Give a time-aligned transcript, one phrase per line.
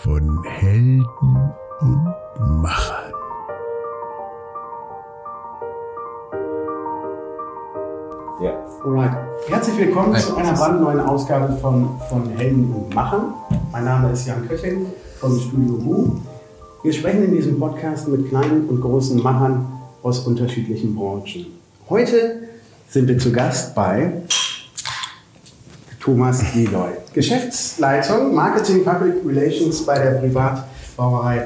[0.00, 1.06] von Helden
[1.80, 2.14] und
[2.62, 3.12] Machern.
[8.42, 8.52] Ja,
[8.84, 9.12] alright.
[9.48, 13.34] Herzlich willkommen zu einer brandneuen Ausgabe von, von Helden und Machern.
[13.70, 14.86] Mein Name ist Jan Köching
[15.20, 16.16] vom Studio Bu.
[16.82, 19.66] Wir sprechen in diesem Podcast mit kleinen und großen Machern
[20.02, 21.46] aus unterschiedlichen Branchen.
[21.88, 22.48] Heute
[22.88, 24.22] sind wir zu Gast bei
[26.02, 31.44] Thomas Giloy, Geschäftsleitung Marketing Public Relations bei der Privatbrauerei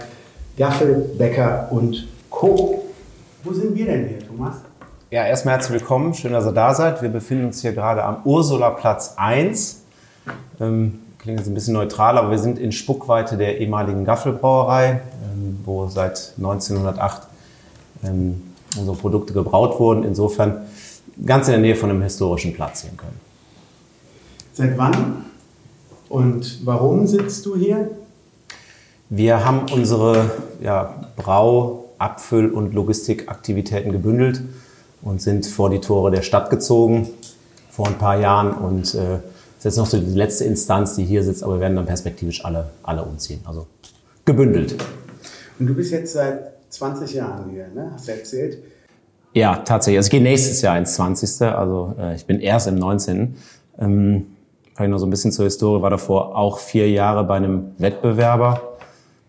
[0.57, 2.83] Gaffel, Becker und Co.
[3.45, 4.55] Wo sind wir denn hier, Thomas?
[5.11, 6.15] Ja, erstmal herzlich willkommen.
[6.15, 7.03] Schön, dass ihr da seid.
[7.03, 9.83] Wir befinden uns hier gerade am Ursula-Platz 1.
[10.59, 15.03] Ähm, klingt jetzt ein bisschen neutral, aber wir sind in Spuckweite der ehemaligen Gaffelbrauerei,
[15.35, 17.29] ähm, wo seit 1908
[18.05, 18.43] ähm,
[18.79, 20.03] unsere Produkte gebraut wurden.
[20.03, 20.63] Insofern
[21.27, 23.26] ganz in der Nähe von einem historischen Platz hier in Köln.
[24.57, 25.27] Seit wann
[26.09, 27.91] und warum sitzt du hier?
[29.11, 30.31] Wir haben unsere
[30.63, 34.41] ja, Brau-, Abfüll- und Logistikaktivitäten gebündelt
[35.03, 37.07] und sind vor die Tore der Stadt gezogen
[37.69, 39.17] vor ein paar Jahren und äh,
[39.59, 42.43] ist jetzt noch so die letzte Instanz, die hier sitzt, aber wir werden dann perspektivisch
[42.43, 43.41] alle, alle umziehen.
[43.45, 43.67] Also
[44.25, 44.75] gebündelt.
[45.59, 47.91] Und du bist jetzt seit 20 Jahren hier, ne?
[47.93, 48.57] hast du erzählt?
[49.35, 49.99] Ja, tatsächlich.
[49.99, 51.43] Also ich gehe nächstes Jahr ins 20.
[51.43, 53.37] Also äh, ich bin erst im 19.
[53.79, 54.29] Ähm,
[54.77, 58.61] Vielleicht noch so ein bisschen zur Historie, war davor auch vier Jahre bei einem Wettbewerber.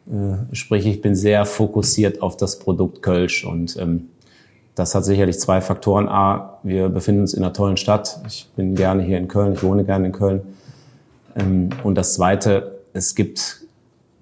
[0.06, 4.10] Äh, sprich, ich bin sehr fokussiert auf das Produkt Kölsch und ähm,
[4.76, 6.10] das hat sicherlich zwei Faktoren.
[6.10, 8.20] A, wir befinden uns in einer tollen Stadt.
[8.28, 10.42] Ich bin gerne hier in Köln, ich wohne gerne in Köln.
[11.38, 13.62] Ähm, und das Zweite, es gibt,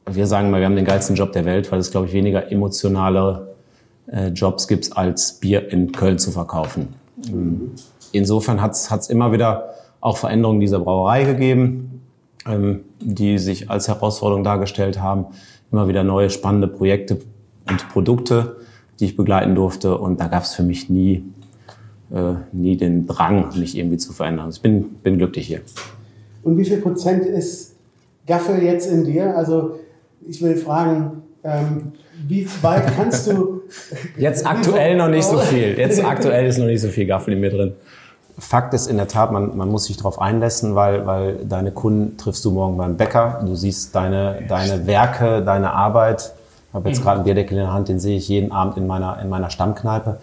[0.07, 2.51] wir sagen mal, wir haben den geilsten Job der Welt, weil es, glaube ich, weniger
[2.51, 3.55] emotionale
[4.11, 6.93] äh, Jobs gibt, als Bier in Köln zu verkaufen.
[7.27, 7.71] Ähm,
[8.11, 9.71] insofern hat es immer wieder
[10.05, 12.01] auch Veränderungen dieser Brauerei gegeben,
[12.47, 15.25] ähm, die sich als Herausforderung dargestellt haben.
[15.71, 17.17] Immer wieder neue spannende Projekte
[17.67, 18.57] und Produkte,
[18.99, 19.97] die ich begleiten durfte.
[19.97, 21.23] Und da gab es für mich nie,
[22.11, 24.49] äh, nie den Drang, mich irgendwie zu verändern.
[24.51, 25.61] Ich bin, bin glücklich hier.
[26.44, 27.75] Und wie viel Prozent ist
[28.27, 29.35] Gaffel jetzt in dir?
[29.35, 29.79] Also
[30.27, 31.94] ich will fragen, ähm,
[32.27, 33.63] wie weit kannst du...
[34.17, 35.75] Jetzt aktuell noch nicht so viel.
[35.75, 37.73] Jetzt aktuell ist noch nicht so viel Gaffel in mir drin.
[38.38, 42.18] Fakt ist in der Tat, man, man muss sich darauf einlassen, weil, weil deine Kunden
[42.18, 43.41] triffst du morgen beim Bäcker.
[43.46, 46.34] Du siehst deine, deine Werke, deine Arbeit.
[46.69, 48.88] Ich habe jetzt gerade einen Bierdeckel in der Hand, den sehe ich jeden Abend in
[48.88, 50.18] meiner, in meiner Stammkneipe.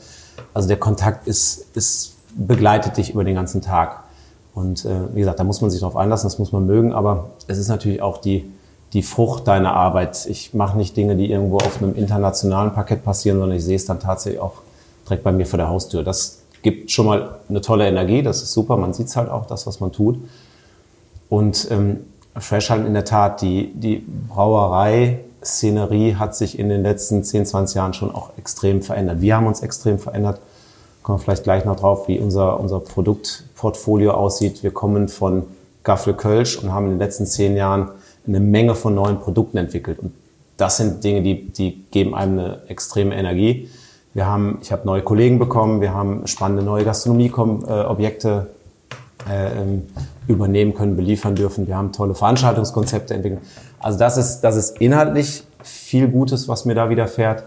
[0.53, 4.03] Also der Kontakt ist, ist, begleitet dich über den ganzen Tag.
[4.55, 7.31] Und äh, wie gesagt, da muss man sich darauf einlassen, das muss man mögen, aber
[7.47, 8.53] es ist natürlich auch die,
[8.93, 10.27] die Frucht deiner Arbeit.
[10.27, 13.87] Ich mache nicht Dinge, die irgendwo auf einem internationalen Parkett passieren, sondern ich sehe es
[13.87, 14.57] dann tatsächlich auch
[15.07, 16.05] direkt bei mir vor der Haustür.
[16.05, 19.67] Das, gibt schon mal eine tolle Energie, das ist super, man sieht halt auch das,
[19.67, 20.19] was man tut.
[21.29, 22.01] Und ähm,
[22.37, 27.77] Fresh halt in der Tat, die, die Brauerei-Szenerie hat sich in den letzten 10, 20
[27.77, 29.21] Jahren schon auch extrem verändert.
[29.21, 30.41] Wir haben uns extrem verändert.
[31.03, 34.63] Kommen wir vielleicht gleich noch drauf, wie unser, unser Produktportfolio aussieht.
[34.63, 35.45] Wir kommen von
[35.85, 37.91] Gaffel Kölsch und haben in den letzten zehn Jahren
[38.27, 39.99] eine Menge von neuen Produkten entwickelt.
[39.99, 40.13] Und
[40.57, 43.69] das sind Dinge, die, die geben einem eine extreme Energie.
[44.15, 48.49] Wir haben, ich habe neue Kollegen bekommen, wir haben spannende neue Gastronomieobjekte
[49.29, 49.83] äh, ähm,
[50.29, 51.67] übernehmen können, beliefern dürfen.
[51.67, 53.41] Wir haben tolle Veranstaltungskonzepte entwickelt.
[53.81, 57.45] Also das ist, das ist inhaltlich viel Gutes, was mir da widerfährt.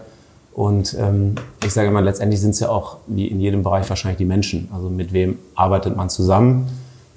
[0.54, 1.34] Und ähm,
[1.64, 4.68] ich sage immer, letztendlich sind es ja auch, wie in jedem Bereich, wahrscheinlich die Menschen.
[4.72, 6.66] Also mit wem arbeitet man zusammen?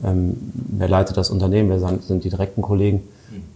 [0.03, 1.69] Ähm, wer leitet das Unternehmen?
[1.69, 3.01] Wer sind die direkten Kollegen?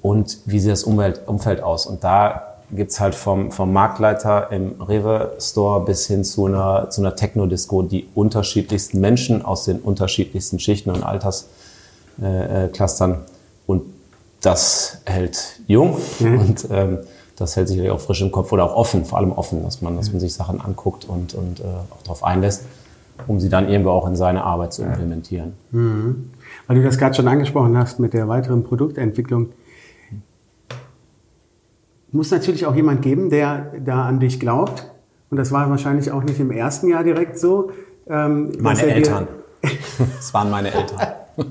[0.02, 1.86] Und wie sieht das Umwelt, Umfeld aus?
[1.86, 7.02] Und da gibt's halt vom, vom Marktleiter im Rewe Store bis hin zu einer, zu
[7.02, 13.12] einer Techno-Disco die unterschiedlichsten Menschen aus den unterschiedlichsten Schichten und Altersclustern.
[13.12, 13.18] Äh,
[13.66, 13.84] und
[14.42, 16.40] das hält jung mhm.
[16.40, 17.00] und ähm,
[17.36, 19.96] das hält sich auch frisch im Kopf oder auch offen, vor allem offen, dass man,
[19.96, 22.66] dass man sich Sachen anguckt und, und äh, auch darauf einlässt,
[23.28, 25.54] um sie dann irgendwo auch in seine Arbeit zu implementieren.
[25.72, 26.32] Mhm.
[26.68, 29.50] Weil du das gerade schon angesprochen hast mit der weiteren Produktentwicklung
[32.14, 34.90] muss natürlich auch jemand geben, der da an dich glaubt.
[35.30, 37.72] Und das war wahrscheinlich auch nicht im ersten Jahr direkt so.
[38.08, 39.28] Ähm, meine Eltern.
[39.98, 41.00] das waren meine Eltern.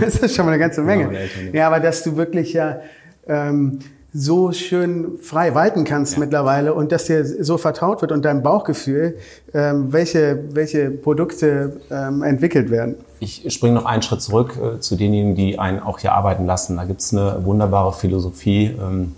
[0.00, 1.04] das ist schon mal eine ganze Menge.
[1.04, 1.60] Eltern, ja.
[1.60, 2.80] ja, aber dass du wirklich ja
[3.26, 3.78] ähm,
[4.12, 6.20] so schön frei walten kannst ja.
[6.20, 9.16] mittlerweile und dass dir so vertraut wird und deinem Bauchgefühl,
[9.54, 12.96] ähm, welche, welche Produkte ähm, entwickelt werden.
[13.20, 16.76] Ich springe noch einen Schritt zurück äh, zu denjenigen, die einen auch hier arbeiten lassen.
[16.76, 18.76] Da gibt es eine wunderbare Philosophie.
[18.78, 19.14] Ähm,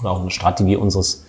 [0.00, 1.24] oder auch eine Strategie unseres,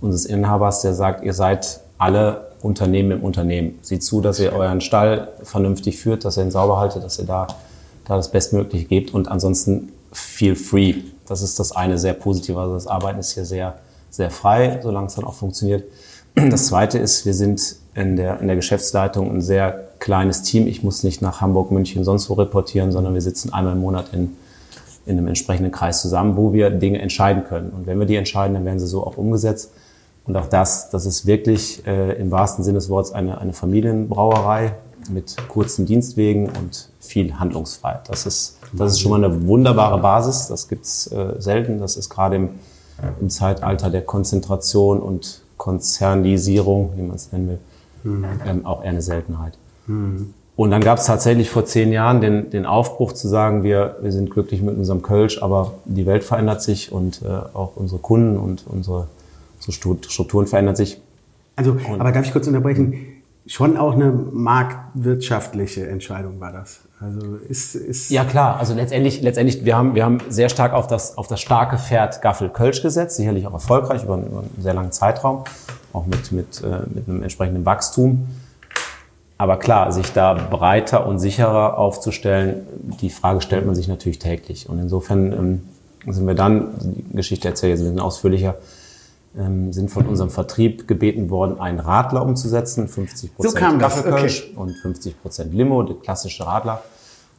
[0.00, 3.78] unseres Inhabers, der sagt, ihr seid alle Unternehmen im Unternehmen.
[3.82, 7.26] Sieht zu, dass ihr euren Stall vernünftig führt, dass ihr ihn sauber haltet, dass ihr
[7.26, 7.46] da,
[8.04, 10.94] da das Bestmögliche gebt und ansonsten feel free.
[11.26, 12.58] das ist das eine sehr positive.
[12.58, 13.78] Also das Arbeiten ist hier sehr,
[14.10, 15.84] sehr frei, solange es dann auch funktioniert.
[16.34, 20.66] Das zweite ist, wir sind in der, in der Geschäftsleitung ein sehr kleines Team.
[20.66, 24.12] Ich muss nicht nach Hamburg, München, sonst wo reportieren, sondern wir sitzen einmal im Monat
[24.12, 24.36] in,
[25.08, 27.70] in einem entsprechenden Kreis zusammen, wo wir Dinge entscheiden können.
[27.70, 29.72] Und wenn wir die entscheiden, dann werden sie so auch umgesetzt.
[30.26, 34.74] Und auch das, das ist wirklich äh, im wahrsten Sinne des Wortes eine, eine Familienbrauerei
[35.10, 38.08] mit kurzen Dienstwegen und viel Handlungsfreiheit.
[38.08, 40.48] Das ist, das ist schon mal eine wunderbare Basis.
[40.48, 41.78] Das gibt's äh, selten.
[41.78, 42.50] Das ist gerade im,
[43.18, 47.58] im Zeitalter der Konzentration und Konzernisierung, wie man es nennen will,
[48.04, 48.26] mhm.
[48.46, 49.56] ähm, auch eher eine Seltenheit.
[49.86, 50.34] Mhm.
[50.58, 54.10] Und dann gab es tatsächlich vor zehn Jahren den, den Aufbruch zu sagen, wir, wir
[54.10, 58.36] sind glücklich mit unserem Kölsch, aber die Welt verändert sich und äh, auch unsere Kunden
[58.36, 59.06] und unsere,
[59.54, 61.00] unsere Strukturen verändern sich.
[61.54, 63.06] Also, und aber darf ich kurz unterbrechen?
[63.46, 66.80] Schon auch eine marktwirtschaftliche Entscheidung war das.
[66.98, 68.58] Also ist, ist ja klar.
[68.58, 72.20] Also letztendlich, letztendlich, wir haben, wir haben sehr stark auf das, auf das starke Pferd
[72.20, 75.44] Gaffel Kölsch gesetzt, sicherlich auch erfolgreich über einen, über einen sehr langen Zeitraum,
[75.92, 78.26] auch mit, mit, äh, mit einem entsprechenden Wachstum.
[79.40, 82.66] Aber klar, sich da breiter und sicherer aufzustellen,
[83.00, 84.68] die Frage stellt man sich natürlich täglich.
[84.68, 88.56] Und insofern ähm, sind wir dann, die Geschichte erzähle ich jetzt ein bisschen ausführlicher,
[89.38, 94.42] ähm, sind von unserem Vertrieb gebeten worden, einen Radler umzusetzen, 50 Prozent so okay.
[94.56, 96.82] und 50 Prozent Limo, der klassische Radler.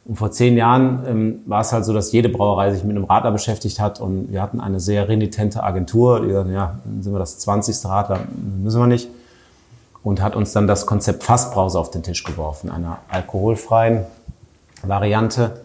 [0.06, 3.04] Und vor zehn Jahren ähm, war es halt so, dass jede Brauerei sich mit einem
[3.04, 7.18] Radler beschäftigt hat und wir hatten eine sehr renitente Agentur, die sagten, ja, sind wir
[7.18, 7.84] das 20.
[7.84, 8.20] Radler,
[8.62, 9.10] müssen wir nicht
[10.02, 14.06] und hat uns dann das Konzept Fassbrause auf den Tisch geworfen, einer alkoholfreien
[14.82, 15.60] Variante.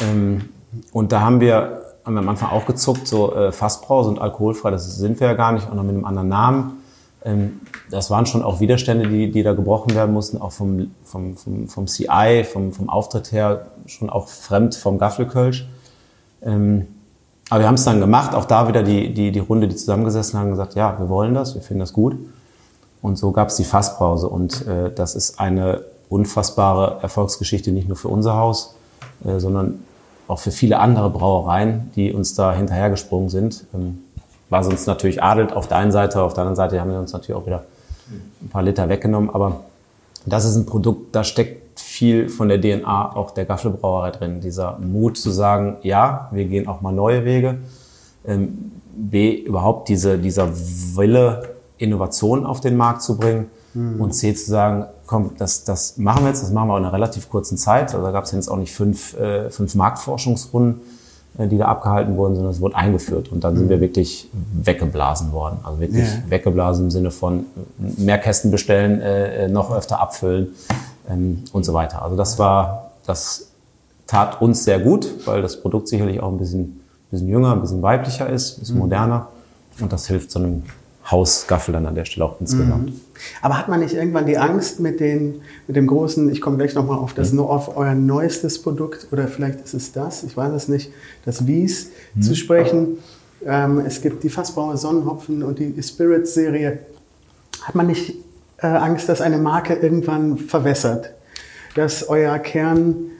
[0.00, 0.48] Ähm,
[0.92, 4.70] und da haben wir, haben wir am Anfang auch gezuckt, so äh, Fassbrause und alkoholfrei,
[4.70, 6.82] das sind wir ja gar nicht, auch noch mit einem anderen Namen.
[7.24, 7.60] Ähm,
[7.90, 11.68] das waren schon auch Widerstände, die, die da gebrochen werden mussten, auch vom, vom, vom,
[11.68, 15.66] vom CI, vom, vom Auftritt her, schon auch fremd vom Gaffelkölsch.
[16.42, 16.88] Ähm,
[17.50, 20.38] aber wir haben es dann gemacht, auch da wieder die, die, die Runde, die zusammengesessen
[20.38, 22.16] haben, gesagt, ja, wir wollen das, wir finden das gut.
[23.02, 24.28] Und so gab es die Fassbrause.
[24.28, 28.76] Und äh, das ist eine unfassbare Erfolgsgeschichte, nicht nur für unser Haus,
[29.24, 29.82] äh, sondern
[30.28, 33.64] auch für viele andere Brauereien, die uns da hinterhergesprungen sind.
[33.74, 33.98] Ähm,
[34.48, 37.12] was uns natürlich adelt auf der einen Seite, auf der anderen Seite haben wir uns
[37.12, 37.64] natürlich auch wieder
[38.42, 39.30] ein paar Liter weggenommen.
[39.30, 39.62] Aber
[40.26, 44.40] das ist ein Produkt, da steckt viel von der DNA auch der Gaffelbrauerei drin.
[44.40, 47.58] Dieser Mut zu sagen, ja, wir gehen auch mal neue Wege.
[48.26, 51.51] Ähm, B, überhaupt diese, dieser Wille,
[51.82, 54.00] Innovationen auf den Markt zu bringen mhm.
[54.00, 56.92] und C zu sagen, komm, das, das machen wir jetzt, das machen wir in einer
[56.92, 57.92] relativ kurzen Zeit.
[57.92, 60.80] Also da gab es jetzt auch nicht fünf, äh, fünf Marktforschungsrunden,
[61.38, 63.58] äh, die da abgehalten wurden, sondern es wurde eingeführt und dann mhm.
[63.58, 65.58] sind wir wirklich weggeblasen worden.
[65.64, 66.30] Also wirklich ja.
[66.30, 67.46] weggeblasen im Sinne von
[67.78, 70.48] mehr Kästen bestellen, äh, noch öfter abfüllen
[71.10, 72.02] ähm, und so weiter.
[72.02, 73.48] Also das war, das
[74.06, 76.80] tat uns sehr gut, weil das Produkt sicherlich auch ein bisschen,
[77.10, 78.82] bisschen jünger, ein bisschen weiblicher ist, ein bisschen mhm.
[78.82, 79.28] moderner
[79.80, 80.64] und das hilft so einem
[81.10, 82.90] Hausgaffel dann an der Stelle auch insgesamt.
[82.90, 83.00] Mhm.
[83.40, 86.74] Aber hat man nicht irgendwann die Angst mit, den, mit dem großen, ich komme gleich
[86.74, 87.40] nochmal auf, das, mhm.
[87.40, 90.92] auf euer neuestes Produkt oder vielleicht ist es das, ich weiß es nicht,
[91.24, 92.22] das Wies mhm.
[92.22, 92.98] zu sprechen.
[93.44, 96.78] Ähm, es gibt die Fassbauer Sonnenhopfen und die Spirits-Serie.
[97.62, 98.14] Hat man nicht
[98.58, 101.12] äh, Angst, dass eine Marke irgendwann verwässert?
[101.74, 103.10] Dass euer Kern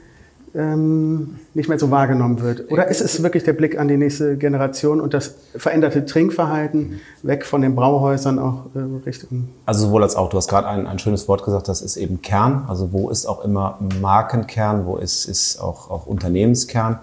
[0.55, 2.71] ähm, nicht mehr so wahrgenommen wird?
[2.71, 7.47] Oder ist es wirklich der Blick an die nächste Generation und das veränderte Trinkverhalten weg
[7.47, 9.49] von den Brauhäusern auch äh, Richtung?
[9.67, 10.29] Also sowohl als auch.
[10.29, 12.65] Du hast gerade ein, ein schönes Wort gesagt, das ist eben Kern.
[12.69, 16.99] Also wo ist auch immer Markenkern, wo ist, ist auch, auch Unternehmenskern.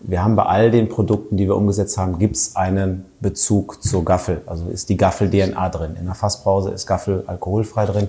[0.00, 4.04] Wir haben bei all den Produkten, die wir umgesetzt haben, gibt es einen Bezug zur
[4.04, 4.42] Gaffel.
[4.46, 5.96] Also ist die Gaffel-DNA drin.
[5.98, 8.08] In der Fassbrause ist Gaffel alkoholfrei drin.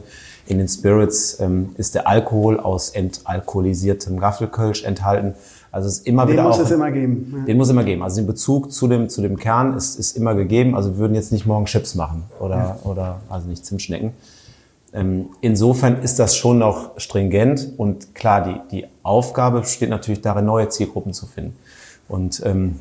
[0.50, 5.36] In den Spirits ähm, ist der Alkohol aus entalkoholisiertem Gaffelkölsch enthalten.
[5.72, 7.36] Also es ist immer den wieder muss auch, es immer geben.
[7.38, 7.46] Ja.
[7.46, 8.02] Den muss immer geben.
[8.02, 10.76] Also den Bezug zu dem zu dem Kern ist, ist immer gegeben.
[10.76, 12.80] Also wir würden jetzt nicht morgen Chips machen oder ja.
[12.84, 14.14] oder also nicht Zimtschnecken.
[14.92, 20.46] Ähm, insofern ist das schon noch stringent und klar, die die Aufgabe besteht natürlich darin,
[20.46, 21.56] neue Zielgruppen zu finden.
[22.08, 22.80] Und ähm,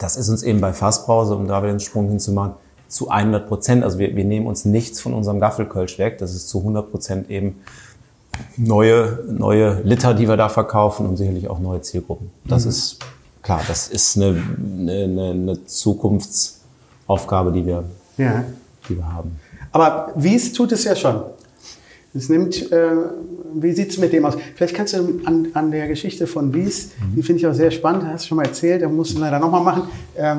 [0.00, 2.54] das ist uns eben bei Fassbrause, um da wieder den Sprung hinzumachen,
[2.88, 3.84] zu 100 Prozent.
[3.84, 6.18] Also wir, wir nehmen uns nichts von unserem Gaffelkölsch weg.
[6.18, 7.56] Das ist zu 100 Prozent eben
[8.56, 12.30] neue, neue Liter, die wir da verkaufen und sicherlich auch neue Zielgruppen.
[12.44, 12.70] Das mhm.
[12.70, 12.98] ist
[13.42, 14.42] klar, das ist eine,
[14.80, 17.84] eine, eine Zukunftsaufgabe, die wir,
[18.16, 18.44] ja.
[18.88, 19.38] die wir haben.
[19.72, 21.22] Aber wie es tut es ja schon.
[22.14, 22.92] Es nimmt, äh,
[23.54, 24.36] wie sieht es mit dem aus?
[24.54, 27.16] Vielleicht kannst du an, an der Geschichte von Wies, mhm.
[27.16, 29.38] die finde ich auch sehr spannend, hast du schon mal erzählt, da musst du leider
[29.38, 29.82] nochmal machen.
[30.16, 30.38] Ähm,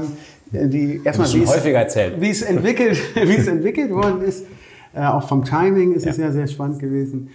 [0.52, 2.22] die erstmal wie erzählt.
[2.22, 4.46] wie es entwickelt, wie es entwickelt worden ist.
[4.94, 6.12] Äh, auch vom Timing ist ja.
[6.12, 7.30] es sehr, sehr spannend gewesen.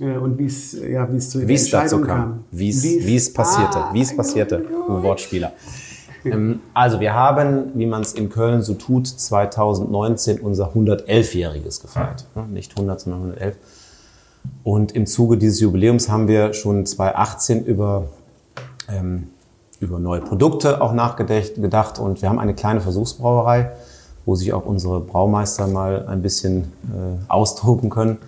[0.00, 2.44] Äh, und wie es, ja, wie es zu wie es dazu kam.
[2.50, 3.78] Wie es, wie es passierte.
[3.78, 4.64] Ah, wie es passierte.
[4.88, 5.52] Oh Wortspieler.
[6.22, 12.26] Ähm, also wir haben, wie man es in Köln so tut, 2019 unser 111-jähriges gefeiert.
[12.36, 13.56] Ja, nicht 100, sondern 111.
[14.62, 18.08] Und im Zuge dieses Jubiläums haben wir schon 2018 über,
[18.88, 19.28] ähm,
[19.80, 23.72] über neue Produkte auch nachgedacht und wir haben eine kleine Versuchsbrauerei,
[24.26, 28.18] wo sich auch unsere Braumeister mal ein bisschen äh, austoben können.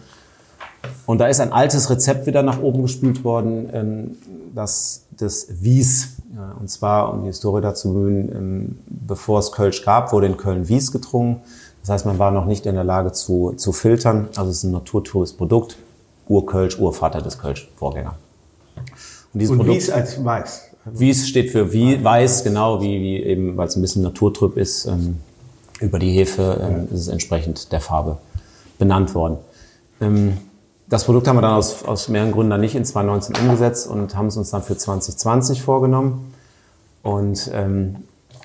[1.06, 4.16] Und da ist ein altes Rezept wieder nach oben gespült worden, ähm,
[4.54, 6.16] das des Wies.
[6.59, 10.68] Und zwar, um die Historie dazu bemühen, ähm, bevor es Kölsch gab, wurde in Köln
[10.68, 11.42] Wies getrunken.
[11.82, 14.28] Das heißt, man war noch nicht in der Lage zu, zu filtern.
[14.37, 15.76] Also es ist ein naturtrübes Produkt.
[16.28, 18.16] Urkölsch, Urvater des Kölsch, Vorgänger.
[19.35, 20.72] Und, dieses Und Produkt, Wies als Weiß.
[20.84, 24.86] Wies steht für wie, Weiß, genau, wie, wie eben, weil es ein bisschen naturtrüb ist.
[24.86, 25.18] Ähm,
[25.80, 28.18] über die Hefe ähm, ist es entsprechend der Farbe
[28.78, 29.38] benannt worden.
[30.00, 30.38] Ähm,
[30.88, 34.14] das Produkt haben wir dann aus, aus mehreren Gründen dann nicht in 2019 umgesetzt und
[34.14, 36.32] haben es uns dann für 2020 vorgenommen.
[37.02, 37.96] Und ähm,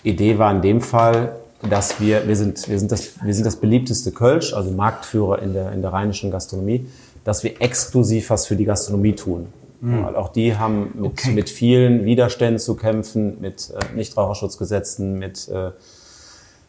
[0.03, 1.35] Idee war in dem Fall,
[1.69, 5.53] dass wir, wir sind, wir sind, das, wir sind das beliebteste Kölsch, also Marktführer in
[5.53, 6.87] der, in der rheinischen Gastronomie,
[7.23, 9.47] dass wir exklusiv was für die Gastronomie tun.
[9.81, 10.05] Mhm.
[10.15, 11.33] Auch die haben mit, okay.
[11.33, 15.71] mit vielen Widerständen zu kämpfen, mit äh, Nichtraucherschutzgesetzen, mit äh,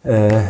[0.05, 0.41] äh,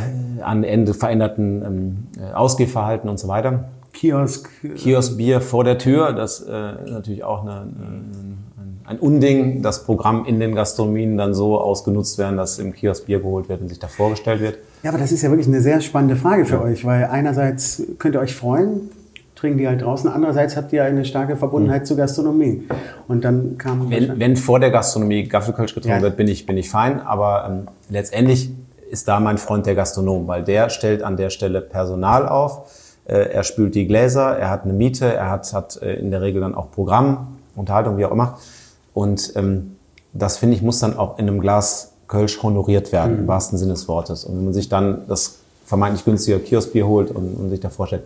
[0.43, 3.69] an Ende veränderten ähm, äh, Ausgehverhalten und so weiter.
[3.93, 4.51] Kiosk.
[4.77, 8.39] Kioskbier vor der Tür, das äh, ist natürlich auch eine, ein,
[8.85, 13.21] ein Unding, dass Programm in den Gastronomien dann so ausgenutzt werden, dass im Kiosk Bier
[13.21, 14.59] geholt wird und sich da vorgestellt wird.
[14.83, 16.63] Ja, aber das ist ja wirklich eine sehr spannende Frage für ja.
[16.63, 18.91] euch, weil einerseits könnt ihr euch freuen,
[19.39, 21.87] trinken die halt draußen, andererseits habt ihr eine starke Verbundenheit mhm.
[21.87, 22.67] zur Gastronomie.
[23.07, 23.89] Und dann kam...
[23.91, 26.03] Wenn, wenn vor der Gastronomie Gaffelkölsch getrunken ja.
[26.03, 28.51] wird, bin ich, bin ich fein, aber ähm, letztendlich
[28.91, 32.71] ist da mein Freund der Gastronom, weil der stellt an der Stelle Personal auf,
[33.07, 36.21] äh, er spült die Gläser, er hat eine Miete, er hat, hat äh, in der
[36.21, 38.39] Regel dann auch Programm, Unterhaltung, wie auch immer.
[38.95, 39.77] Und ähm,
[40.13, 43.19] das, finde ich, muss dann auch in einem Glas Kölsch honoriert werden, mhm.
[43.21, 44.25] im wahrsten Sinne des Wortes.
[44.25, 48.05] Und wenn man sich dann das vermeintlich günstige Kioskbier holt und, und sich da vorstellt,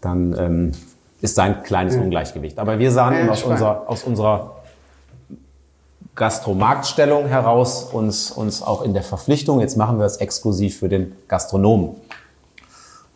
[0.00, 0.72] dann ähm,
[1.20, 2.04] ist da ein kleines mhm.
[2.04, 2.58] Ungleichgewicht.
[2.58, 4.56] Aber wir sahen ja, aus, unserer, aus unserer
[6.14, 11.12] Gastromarktstellung heraus uns, uns auch in der Verpflichtung, jetzt machen wir es exklusiv für den
[11.28, 11.90] Gastronomen.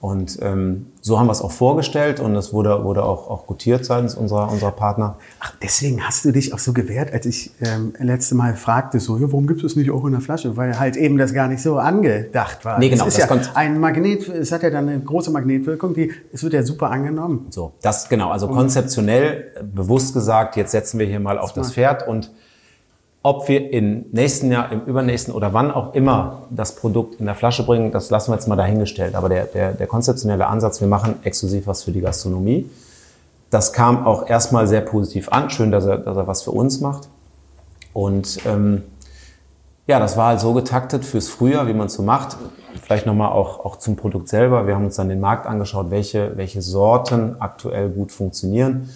[0.02, 3.84] Und ähm, so haben wir es auch vorgestellt und es wurde, wurde auch, auch gutiert
[3.84, 5.16] seitens unserer, unserer Partner.
[5.38, 9.16] Ach, deswegen hast du dich auch so gewehrt, als ich ähm, letzte Mal fragte, so,
[9.16, 10.56] ja, warum gibt es nicht auch in der Flasche?
[10.56, 12.80] Weil halt eben das gar nicht so angedacht war.
[12.80, 13.06] Nee, genau.
[13.06, 16.54] Es ist ja ein Magnet, es hat ja dann eine große Magnetwirkung, die, es wird
[16.54, 17.46] ja super angenommen.
[17.50, 18.32] So, das genau.
[18.32, 22.32] Also konzeptionell bewusst gesagt, jetzt setzen wir hier mal auf das Pferd und
[23.22, 27.36] ob wir im nächsten Jahr, im übernächsten oder wann auch immer das Produkt in der
[27.36, 29.14] Flasche bringen, das lassen wir jetzt mal dahingestellt.
[29.14, 32.68] Aber der, der, der konzeptionelle Ansatz, wir machen exklusiv was für die Gastronomie.
[33.50, 35.50] Das kam auch erstmal sehr positiv an.
[35.50, 37.08] Schön, dass er, dass er was für uns macht.
[37.92, 38.82] Und ähm,
[39.86, 42.36] ja, das war halt so getaktet fürs Frühjahr, wie man es so macht.
[42.82, 44.66] Vielleicht nochmal auch, auch zum Produkt selber.
[44.66, 48.88] Wir haben uns dann den Markt angeschaut, welche, welche Sorten aktuell gut funktionieren.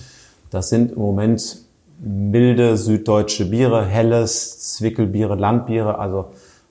[0.50, 1.65] Das sind im Moment
[1.98, 6.26] milde süddeutsche Biere, helles, Zwickelbiere, Landbiere, also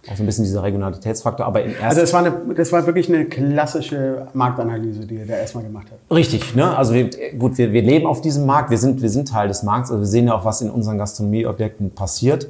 [0.09, 1.45] auch so ein bisschen dieser Regionalitätsfaktor.
[1.45, 5.33] Aber in also das war, eine, das war wirklich eine klassische Marktanalyse, die ihr da
[5.33, 6.15] erstmal gemacht habt.
[6.15, 6.77] Richtig, ne?
[6.77, 9.63] Also wir, gut, wir, wir leben auf diesem Markt, wir sind, wir sind Teil des
[9.63, 12.47] Markts, also wir sehen ja auch, was in unseren Gastronomieobjekten passiert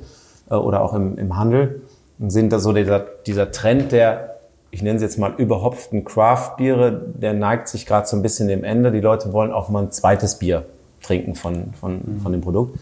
[0.49, 1.81] äh, oder auch im, im Handel.
[2.19, 4.37] Und sehen da so dieser, dieser Trend der,
[4.71, 8.65] ich nenne es jetzt mal überhopften Craft-Biere, der neigt sich gerade so ein bisschen dem
[8.65, 8.91] Ende.
[8.91, 10.65] Die Leute wollen auch mal ein zweites Bier
[11.05, 12.19] trinken von, von, mhm.
[12.21, 12.79] von dem Produkt.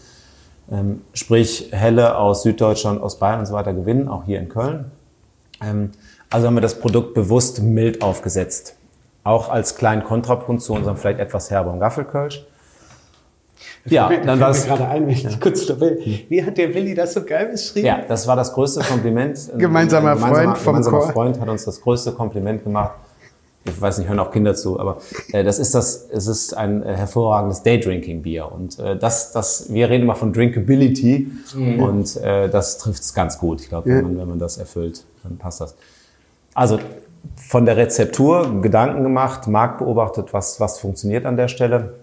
[0.72, 4.92] Ähm, sprich, Helle aus Süddeutschland, aus Bayern und so weiter gewinnen, auch hier in Köln.
[5.62, 5.92] Ähm,
[6.30, 8.76] also haben wir das Produkt bewusst mild aufgesetzt.
[9.24, 12.46] Auch als kleinen Kontrapunkt zu unserem vielleicht etwas herberen Gaffelkölsch.
[13.86, 15.32] Ja, fällt, dann war es gerade ein, wenn ich ja.
[15.40, 15.98] kurz dabei.
[16.30, 17.86] Wie hat der Willi das so geil beschrieben?
[17.86, 19.52] Ja, das war das größte Kompliment.
[19.58, 21.12] gemeinsamer, ein, gemeinsamer Freund vom gemeinsamer Chor.
[21.12, 22.94] Freund hat uns das größte Kompliment gemacht
[23.66, 24.98] ich weiß nicht, hören auch Kinder zu, aber
[25.32, 28.52] äh, das ist das, es ist ein äh, hervorragendes Daydrinking-Bier.
[28.52, 31.80] Und äh, das, das, wir reden immer von Drinkability mhm.
[31.82, 33.62] und äh, das trifft es ganz gut.
[33.62, 35.76] Ich glaube, wenn, man, wenn man das erfüllt, dann passt das.
[36.54, 36.80] Also
[37.38, 41.94] von der Rezeptur Gedanken gemacht, Markt beobachtet, was, was funktioniert an der Stelle.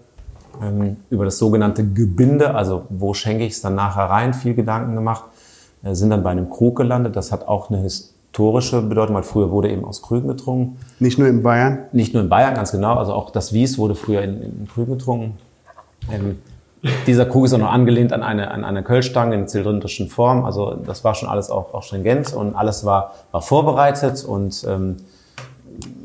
[0.61, 4.95] Ähm, über das sogenannte Gebinde, also wo schenke ich es dann nachher rein, viel Gedanken
[4.95, 5.25] gemacht.
[5.83, 7.15] Äh, sind dann bei einem Krug gelandet.
[7.15, 10.77] Das hat auch eine Historie historische Bedeutung, weil früher wurde eben aus Krügen getrunken.
[10.99, 11.79] Nicht nur in Bayern?
[11.91, 12.95] Nicht nur in Bayern, ganz genau.
[12.95, 15.37] Also auch das Wies wurde früher in, in Krügen getrunken.
[16.09, 16.39] Ähm,
[17.07, 20.45] dieser Krug ist auch noch angelehnt an eine, an eine Kölschstange in zylindrischen Form.
[20.45, 24.95] Also das war schon alles auch, auch stringent und alles war, war vorbereitet und ähm,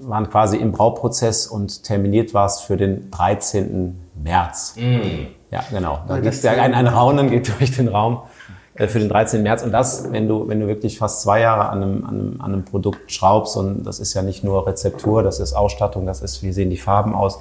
[0.00, 3.96] waren quasi im Brauprozess und terminiert war es für den 13.
[4.20, 4.74] März.
[4.76, 5.28] Mm.
[5.52, 6.00] Ja, genau.
[6.08, 8.22] Da gibt es ja ein, ein Raunen geht durch den Raum.
[8.76, 9.42] Äh, für den 13.
[9.42, 9.62] März.
[9.62, 12.52] Und das, wenn du, wenn du wirklich fast zwei Jahre an einem, an, einem, an
[12.52, 16.42] einem Produkt schraubst, und das ist ja nicht nur Rezeptur, das ist Ausstattung, das ist,
[16.42, 17.38] wie sehen die Farben aus.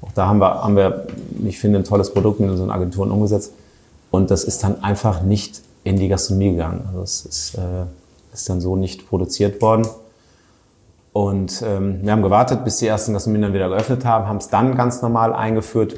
[0.00, 1.06] Auch da haben wir, haben wir,
[1.44, 3.52] ich finde, ein tolles Produkt mit unseren Agenturen umgesetzt.
[4.10, 6.84] Und das ist dann einfach nicht in die Gastronomie gegangen.
[6.88, 7.84] Also es ist, äh,
[8.32, 9.86] ist dann so nicht produziert worden.
[11.12, 14.48] Und ähm, wir haben gewartet, bis die ersten Gastronomien dann wieder geöffnet haben, haben es
[14.48, 15.96] dann ganz normal eingeführt.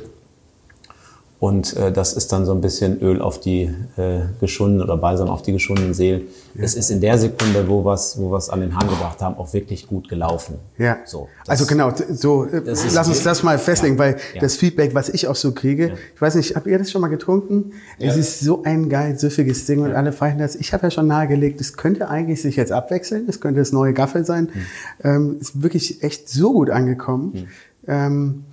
[1.41, 5.31] Und äh, das ist dann so ein bisschen Öl auf die äh, geschundenen oder Balsam
[5.31, 6.25] auf die geschundenen Seelen.
[6.55, 6.65] Ja.
[6.65, 9.37] Es ist in der Sekunde, wo wir es wo wir's an den Hahn gebracht haben,
[9.37, 10.57] auch wirklich gut gelaufen.
[10.77, 10.99] Ja.
[11.07, 12.61] So, also genau, so äh,
[12.93, 14.01] lass uns das mal festlegen, ja.
[14.01, 14.41] weil ja.
[14.43, 17.09] das Feedback, was ich auch so kriege, ich weiß nicht, habt ihr das schon mal
[17.09, 17.73] getrunken?
[17.99, 20.57] Es ist so ein geil süffiges Ding und alle feiern das.
[20.57, 23.95] Ich habe ja schon nahegelegt, es könnte eigentlich sich jetzt abwechseln, es könnte das neue
[23.95, 24.51] Gaffel sein.
[24.53, 24.61] Hm.
[25.05, 27.33] Ähm, ist wirklich echt so gut angekommen.
[27.33, 27.47] Hm.
[27.87, 28.45] Ähm,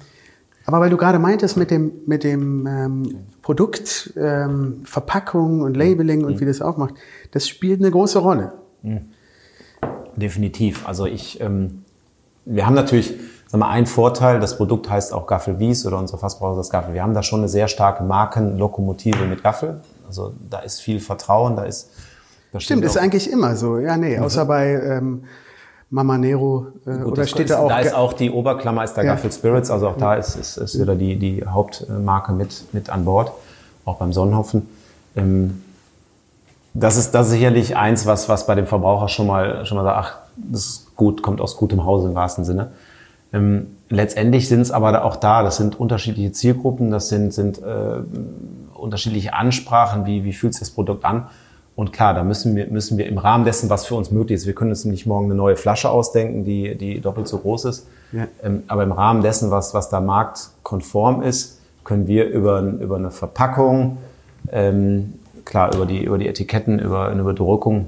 [0.67, 6.25] aber weil du gerade meintest mit dem, mit dem ähm, Produkt, ähm, Verpackung und Labeling
[6.25, 6.39] und mhm.
[6.41, 6.93] wie das aufmacht,
[7.31, 8.51] das spielt eine große Rolle.
[8.83, 9.05] Mhm.
[10.17, 10.85] Definitiv.
[10.85, 11.85] Also ich, ähm,
[12.43, 13.13] wir haben natürlich,
[13.47, 16.93] sag mal, einen Vorteil, das Produkt heißt auch Gaffel Wies oder unsere Fassbrause das Gaffel.
[16.93, 19.79] Wir haben da schon eine sehr starke Markenlokomotive mit Gaffel.
[20.05, 21.91] Also da ist viel Vertrauen, da ist...
[22.51, 23.79] Da Stimmt, ist eigentlich immer so.
[23.79, 24.73] Ja, nee, außer bei...
[24.73, 25.23] Ähm,
[25.89, 27.69] Mama Nero äh, Gut, oder steht da auch?
[27.69, 29.13] Da ist auch die Oberklammer ist der ja.
[29.13, 33.05] Gaffel Spirits, also auch da ist, ist, ist wieder die, die Hauptmarke mit, mit an
[33.05, 33.31] Bord,
[33.85, 34.67] auch beim Sonnenhopfen.
[35.15, 35.63] Ähm,
[36.73, 39.83] das ist, das ist sicherlich eins, was, was bei dem Verbraucher schon mal, schon mal
[39.83, 42.71] sagt, ach, das ist gut, kommt aus gutem Hause im wahrsten Sinne.
[43.33, 48.01] Ähm, letztendlich sind es aber auch da, das sind unterschiedliche Zielgruppen, das sind, sind äh,
[48.73, 51.27] unterschiedliche Ansprachen, wie, wie fühlt sich das Produkt an.
[51.77, 54.47] Und klar, da müssen wir, müssen wir im Rahmen dessen, was für uns möglich ist,
[54.47, 57.87] wir können uns nicht morgen eine neue Flasche ausdenken, die, die doppelt so groß ist.
[58.11, 58.27] Ja.
[58.41, 63.11] Ähm, aber im Rahmen dessen, was, was da marktkonform ist, können wir über, über eine
[63.11, 63.99] Verpackung,
[64.51, 67.85] ähm, klar, über die, über die Etiketten, über eine Überdruckung,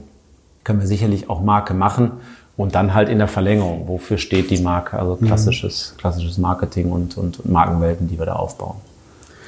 [0.63, 2.11] können wir sicherlich auch Marke machen.
[2.57, 4.99] Und dann halt in der Verlängerung, wofür steht die Marke?
[4.99, 5.25] Also mhm.
[5.25, 8.75] klassisches, klassisches Marketing und, und Markenwelten, die wir da aufbauen.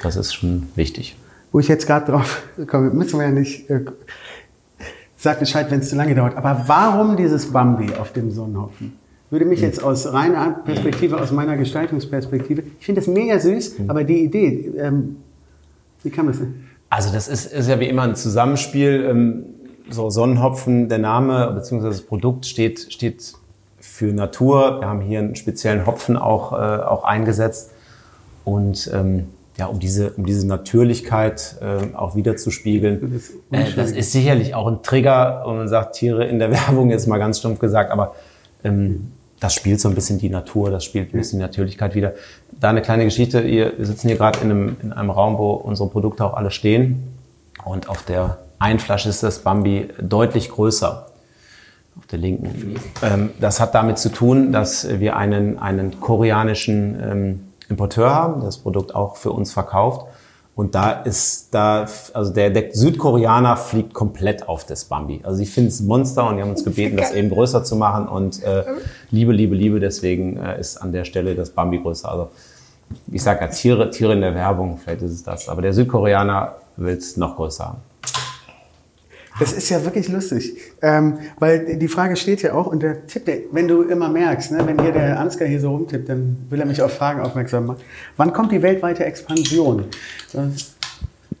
[0.02, 1.14] Das ist schon wichtig.
[1.52, 3.84] Wo ich jetzt gerade drauf komme, müssen wir ja nicht äh,
[5.22, 6.36] Sag Bescheid, wenn es zu lange dauert.
[6.36, 8.94] Aber warum dieses Bambi auf dem Sonnenhopfen?
[9.30, 13.90] Würde mich jetzt aus reiner Perspektive, aus meiner Gestaltungsperspektive, ich finde das mega süß, mhm.
[13.90, 15.18] aber die Idee, ähm,
[16.02, 16.64] wie kam das denn?
[16.90, 19.06] Also das ist, ist ja wie immer ein Zusammenspiel.
[19.08, 19.44] Ähm,
[19.88, 21.84] so Sonnenhopfen, der Name bzw.
[21.84, 23.34] das Produkt steht, steht
[23.78, 24.80] für Natur.
[24.80, 27.70] Wir haben hier einen speziellen Hopfen auch, äh, auch eingesetzt.
[28.44, 33.20] Und ähm, ja, um diese, um diese Natürlichkeit äh, auch wiederzuspiegeln.
[33.50, 36.90] Das, äh, das ist sicherlich auch ein Trigger, und man sagt Tiere in der Werbung,
[36.90, 38.14] jetzt mal ganz stumpf gesagt, aber
[38.64, 42.14] ähm, das spielt so ein bisschen die Natur, das spielt ein bisschen die Natürlichkeit wieder.
[42.52, 45.88] Da eine kleine Geschichte, wir sitzen hier gerade in einem, in einem Raum, wo unsere
[45.88, 47.02] Produkte auch alle stehen
[47.64, 51.08] und auf der einen Flasche ist das Bambi deutlich größer
[51.98, 52.76] auf der linken.
[53.02, 57.40] Ähm, das hat damit zu tun, dass wir einen, einen koreanischen ähm,
[57.72, 60.06] Importeur haben, der das Produkt auch für uns verkauft.
[60.54, 65.20] Und da ist da, also der, der Südkoreaner fliegt komplett auf das Bambi.
[65.22, 67.74] Also ich finde es ein Monster und die haben uns gebeten, das eben größer zu
[67.74, 68.06] machen.
[68.06, 68.64] Und äh,
[69.10, 72.10] Liebe, Liebe, Liebe, deswegen äh, ist an der Stelle das Bambi größer.
[72.10, 72.28] Also
[73.10, 75.48] ich sage ja Tiere, Tiere in der Werbung, vielleicht ist es das.
[75.48, 77.91] Aber der Südkoreaner will es noch größer haben.
[79.42, 83.28] Das ist ja wirklich lustig, ähm, weil die Frage steht ja auch und der Tipp,
[83.50, 86.66] wenn du immer merkst, ne, wenn hier der Ansgar hier so rumtippt, dann will er
[86.66, 87.80] mich auf Fragen aufmerksam machen.
[88.16, 89.86] Wann kommt die weltweite Expansion?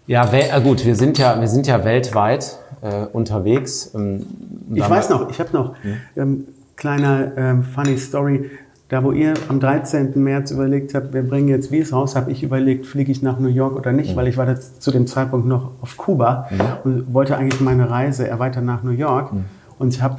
[0.08, 3.92] Ja, äh, gut, wir sind ja, wir sind ja weltweit äh, unterwegs.
[3.94, 4.26] Ähm,
[4.74, 5.96] ich weiß noch, ich habe noch hm?
[6.16, 8.50] ähm, kleiner ähm, funny Story.
[8.92, 10.22] Da, wo ihr am 13.
[10.22, 13.48] März überlegt habt, wir bringen jetzt Wies raus, habe ich überlegt, fliege ich nach New
[13.48, 14.16] York oder nicht, mhm.
[14.16, 16.60] weil ich war zu dem Zeitpunkt noch auf Kuba mhm.
[16.84, 19.32] und wollte eigentlich meine Reise erweitern nach New York.
[19.32, 19.46] Mhm.
[19.78, 20.18] Und ich habe,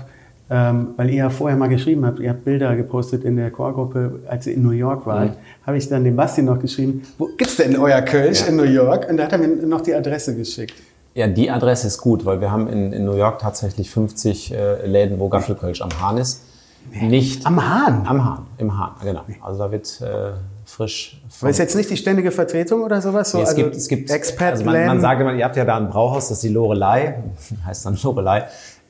[0.49, 4.21] ähm, weil ihr ja vorher mal geschrieben habt, ihr habt Bilder gepostet in der Chorgruppe,
[4.27, 5.67] als ihr in New York wart, mhm.
[5.67, 8.47] habe ich dann dem Basti noch geschrieben, wo gibt's denn euer Kölsch ja.
[8.47, 9.07] in New York?
[9.07, 10.73] Und da hat er mir noch die Adresse geschickt.
[11.13, 14.87] Ja, die Adresse ist gut, weil wir haben in, in New York tatsächlich 50 äh,
[14.87, 16.41] Läden, wo Gaffelkölsch am Hahn ist.
[16.91, 18.05] Nicht am Hahn.
[18.05, 19.21] Am Hahn, im Hahn, genau.
[19.41, 20.33] Also da wird äh,
[20.65, 21.21] frisch.
[21.41, 23.31] Aber ist jetzt nicht die ständige Vertretung oder sowas?
[23.31, 25.55] So, nee, es also gibt, es gibt, Expat also man, man sagt immer, ihr habt
[25.55, 27.23] ja da ein Brauhaus, das ist die Lorelei,
[27.65, 28.45] heißt dann Lorelei.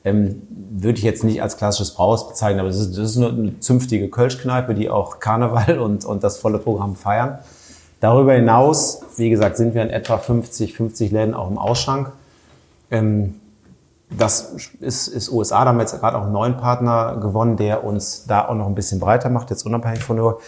[0.06, 3.30] Ähm, würde ich jetzt nicht als klassisches Brauhaus bezeichnen, aber das ist, das ist nur
[3.30, 7.38] eine zünftige Kölschkneipe, die auch Karneval und, und das volle Programm feiern.
[8.00, 12.12] Darüber hinaus, wie gesagt, sind wir in etwa 50, 50 Läden auch im Ausschank.
[12.90, 13.36] Ähm,
[14.18, 17.84] das ist, ist USA, da haben wir jetzt gerade auch einen neuen Partner gewonnen, der
[17.84, 20.40] uns da auch noch ein bisschen breiter macht, jetzt unabhängig von nur.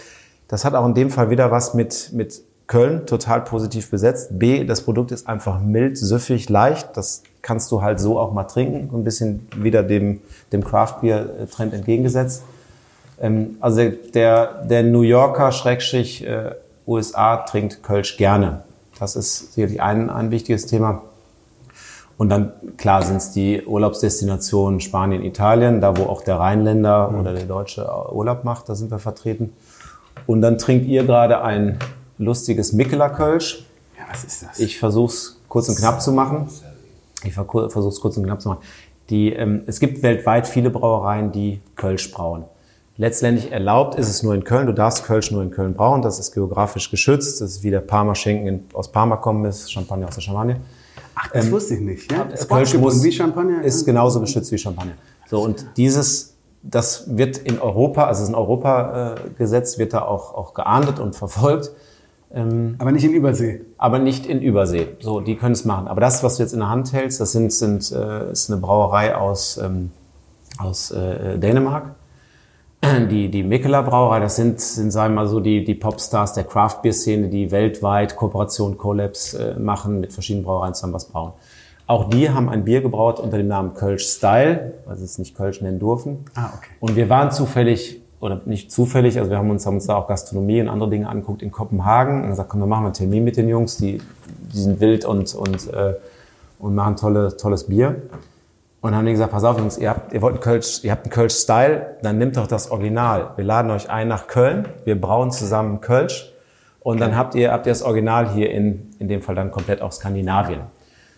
[0.49, 4.39] Das hat auch in dem Fall wieder was mit, mit Köln total positiv besetzt.
[4.39, 6.97] B, das Produkt ist einfach mild, süffig, leicht.
[6.97, 8.95] Das kannst du halt so auch mal trinken.
[8.95, 10.21] Ein bisschen wieder dem,
[10.53, 12.43] dem Craft Beer Trend entgegengesetzt.
[13.21, 16.55] Ähm, also der, der New Yorker Schrägstrich äh,
[16.87, 18.63] USA trinkt Kölsch gerne.
[18.99, 21.03] Das ist sicherlich ein, ein wichtiges Thema.
[22.19, 27.21] Und dann, klar, sind es die Urlaubsdestinationen Spanien, Italien, da wo auch der Rheinländer mhm.
[27.21, 29.53] oder der Deutsche Urlaub macht, da sind wir vertreten.
[30.27, 31.79] Und dann trinkt ihr gerade ein
[32.19, 33.67] lustiges Mikkeler Kölsch.
[33.99, 34.59] Ja, was ist das?
[34.59, 36.49] Ich versuche es kurz und knapp zu machen.
[37.23, 38.63] Ich versuche es kurz und knapp zu machen.
[39.11, 42.45] Die, ähm, es gibt weltweit viele Brauereien, die Kölsch brauen.
[42.97, 44.67] Letztendlich erlaubt ist es nur in Köln.
[44.67, 46.01] Du darfst Kölsch nur in Köln brauen.
[46.01, 47.43] Das ist geografisch geschützt.
[47.43, 50.57] Das ist wie der Parma-Schinken aus Parma kommen ist, Champagner aus der Champagne.
[51.17, 52.13] Ach, das ähm, wusste ich nicht.
[52.13, 52.25] Ja?
[52.25, 54.93] Das Kölsch wie Champagner ist genauso geschützt wie Champagner.
[55.27, 60.35] So und dieses, das wird in Europa, also es ist ein Europagesetz, wird da auch,
[60.35, 61.73] auch geahndet und verfolgt.
[62.35, 63.63] Ähm, aber nicht in Übersee.
[63.79, 64.89] Aber nicht in Übersee.
[65.01, 65.89] So, die können es machen.
[65.89, 68.61] Aber das, was du jetzt in der Hand hältst, das sind, sind, äh, ist eine
[68.61, 69.93] Brauerei aus, ähm,
[70.59, 71.95] aus äh, Dänemark.
[73.11, 76.45] Die, die Mikkeler Brauerei, das sind, sind sagen wir mal so, die, die Popstars der
[76.45, 81.33] Craft Beer Szene, die weltweit Kooperation, Collabs äh, machen, mit verschiedenen Brauereien zusammen was brauen.
[81.87, 85.37] Auch die haben ein Bier gebraut unter dem Namen Kölsch Style, weil sie es nicht
[85.37, 86.25] Kölsch nennen durften.
[86.35, 86.71] Ah, okay.
[86.81, 90.09] Und wir waren zufällig oder nicht zufällig, also wir haben uns, haben uns da auch
[90.09, 93.37] Gastronomie und andere Dinge angeguckt in Kopenhagen und gesagt, komm, wir machen einen Termin mit
[93.37, 94.01] den Jungs, die,
[94.53, 95.95] die sind wild und, und, äh,
[96.59, 98.03] und machen tolle, tolles Bier.
[98.81, 101.05] Und haben die gesagt, pass auf, Jungs, ihr habt, ihr wollt einen Kölsch, ihr habt
[101.05, 103.31] einen Kölsch-Style, dann nimmt doch das Original.
[103.37, 106.33] Wir laden euch ein nach Köln, wir brauen zusammen Kölsch
[106.81, 109.83] und dann habt ihr, habt ihr das Original hier in, in dem Fall dann komplett
[109.83, 110.61] auch Skandinavien.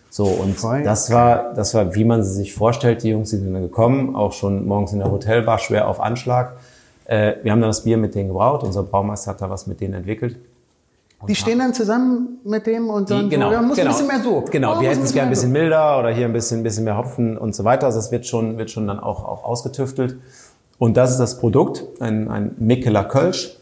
[0.09, 3.53] So, und das war, das war, wie man sie sich vorstellt, die Jungs, die sind
[3.53, 6.57] dann gekommen, auch schon morgens in der Hotelbar, schwer auf Anschlag.
[7.05, 8.63] Äh, wir haben dann das Bier mit denen gebraut.
[8.63, 10.37] Unser Braumeister hat da was mit denen entwickelt.
[11.27, 13.93] Die stehen dann zusammen mit dem und dann die, genau, so, ja, muss genau, ein
[13.93, 14.45] bisschen mehr so.
[14.49, 16.85] Genau, oh, wir hätten es gerne ein bisschen milder oder hier ein bisschen, ein bisschen
[16.85, 17.87] mehr Hopfen und so weiter.
[17.87, 20.17] Also das wird schon, wird schon dann auch, auch ausgetüftelt.
[20.77, 23.57] Und das ist das Produkt, ein, ein Mikkeler Kölsch.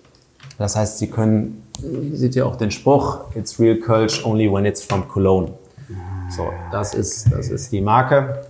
[0.59, 1.63] Das heißt, Sie können,
[2.13, 5.49] seht ihr auch den Spruch, it's real Kölsch only when it's from Cologne.
[6.29, 8.41] So, das ist, das ist die Marke.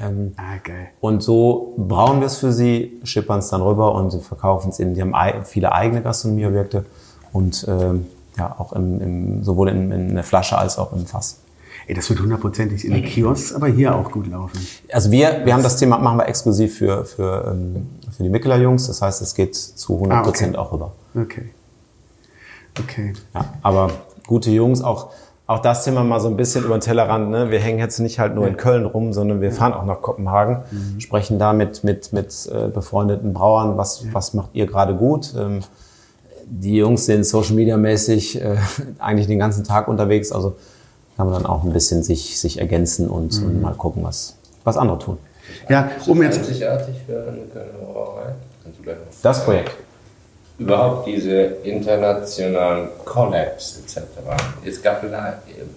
[0.00, 0.88] Ähm, ah, geil.
[1.00, 4.78] Und so brauen wir es für sie, schippern es dann rüber und sie verkaufen es
[4.78, 5.14] in, die haben
[5.44, 6.84] viele eigene Gastronomieobjekte
[7.32, 8.06] und ähm,
[8.38, 11.40] ja, auch im, im, sowohl in, in der Flasche als auch im Fass.
[11.86, 14.58] Ey, das wird hundertprozentig in den Kiosks, aber hier auch gut laufen.
[14.92, 18.58] Also wir, wir haben das Thema, machen wir exklusiv für, für, ähm, für die Mikkeler
[18.58, 18.86] Jungs.
[18.86, 20.68] Das heißt, es geht zu 100 Prozent ah, okay.
[20.68, 20.92] auch rüber.
[21.14, 21.50] Okay.
[22.78, 23.12] Okay.
[23.34, 23.90] Ja, aber
[24.26, 25.10] gute Jungs, auch
[25.50, 27.28] auch das Thema mal so ein bisschen über den Tellerrand.
[27.28, 27.50] Ne?
[27.50, 30.62] Wir hängen jetzt nicht halt nur in Köln rum, sondern wir fahren auch nach Kopenhagen,
[30.70, 31.00] mhm.
[31.00, 34.14] sprechen da mit, mit, mit äh, befreundeten Brauern, was, ja.
[34.14, 35.34] was macht ihr gerade gut.
[35.36, 35.58] Ähm,
[36.50, 38.56] die Jungs sind Social Media mäßig äh,
[38.98, 40.56] eigentlich den ganzen Tag unterwegs, also
[41.16, 43.46] kann man dann auch ein bisschen sich, sich ergänzen und, mhm.
[43.46, 45.18] und mal gucken, was, was andere tun.
[45.68, 46.38] Ja, um jetzt.
[46.38, 48.34] Einzigartig für eine Kölner Brauerei?
[49.22, 49.72] Das Projekt
[50.60, 51.32] überhaupt diese
[51.64, 54.02] internationalen Collabs etc.
[54.62, 55.10] Ist Gaffel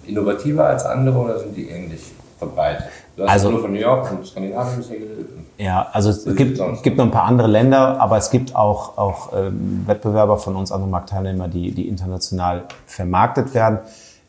[0.06, 2.12] innovativer als andere oder sind die ähnlich
[2.46, 2.86] verbreitet?
[3.16, 5.26] Du hast also, nur von New York und Skandinavien bisher geredet.
[5.56, 9.32] Ja, also es gibt, gibt noch ein paar andere Länder, aber es gibt auch, auch
[9.34, 13.78] ähm, Wettbewerber von uns, andere Marktteilnehmer, die, die international vermarktet werden.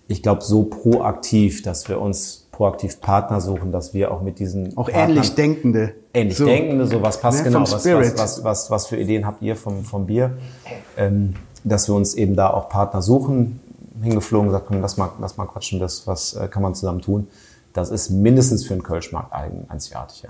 [0.07, 4.77] Ich glaube, so proaktiv, dass wir uns proaktiv Partner suchen, dass wir auch mit diesen
[4.77, 6.45] auch Partnern, ähnlich denkende ähnlich so.
[6.45, 9.57] denkende so was passt ne, genau was, was, was, was, was für Ideen habt ihr
[9.57, 10.37] vom, vom Bier
[10.95, 11.33] ähm,
[11.65, 13.59] dass wir uns eben da auch Partner suchen
[14.01, 17.27] hingeflogen gesagt komm lass mal lass mal quatschen das was äh, kann man zusammen tun
[17.75, 19.31] das ist mindestens für den Kölschmarkt
[19.69, 20.29] einzigartig ja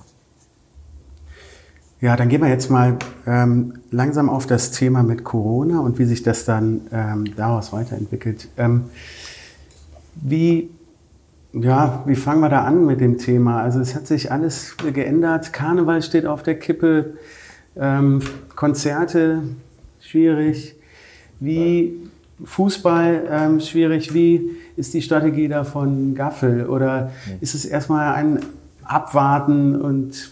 [2.01, 6.05] ja, dann gehen wir jetzt mal ähm, langsam auf das Thema mit Corona und wie
[6.05, 8.49] sich das dann ähm, daraus weiterentwickelt.
[8.57, 8.85] Ähm,
[10.13, 10.69] wie
[11.53, 13.61] ja, wie fangen wir da an mit dem Thema?
[13.61, 15.53] Also es hat sich alles geändert.
[15.53, 17.13] Karneval steht auf der Kippe,
[17.77, 18.21] ähm,
[18.55, 19.41] Konzerte
[20.01, 20.75] schwierig.
[21.39, 22.09] Wie
[22.43, 24.13] Fußball ähm, schwierig?
[24.13, 26.67] Wie ist die Strategie da von Gaffel?
[26.67, 27.11] Oder
[27.41, 28.39] ist es erstmal ein
[28.83, 30.31] Abwarten und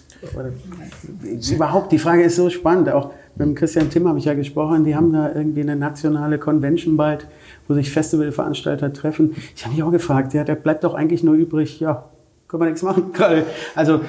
[1.51, 1.91] überhaupt?
[1.91, 2.89] Die Frage ist so spannend.
[2.89, 4.84] Auch mit Christian Timm habe ich ja gesprochen.
[4.84, 7.27] Die haben da irgendwie eine nationale Convention bald
[7.67, 9.36] wo sich Festivalveranstalter treffen.
[9.56, 12.06] Ich habe mich auch gefragt, ja, der bleibt doch eigentlich nur übrig, ja,
[12.47, 13.12] können wir nichts machen.
[13.75, 14.01] Also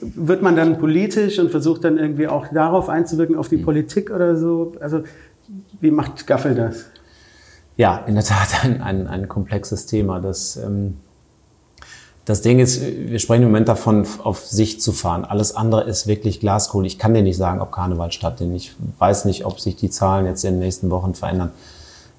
[0.00, 3.56] wird man dann politisch und versucht dann irgendwie auch darauf einzuwirken, auf die.
[3.58, 4.74] Politik oder so?
[4.80, 5.02] Also
[5.80, 6.86] wie macht Gaffel das?
[7.76, 10.20] Ja, in der Tat ein, ein, ein komplexes Thema.
[10.20, 10.98] Das, ähm,
[12.24, 15.24] das Ding ist, wir sprechen im Moment davon, auf Sicht zu fahren.
[15.24, 16.86] Alles andere ist wirklich Glaskohle.
[16.86, 18.56] Ich kann dir nicht sagen, ob Karneval stattfindet.
[18.56, 21.50] Ich weiß nicht, ob sich die Zahlen jetzt in den nächsten Wochen verändern.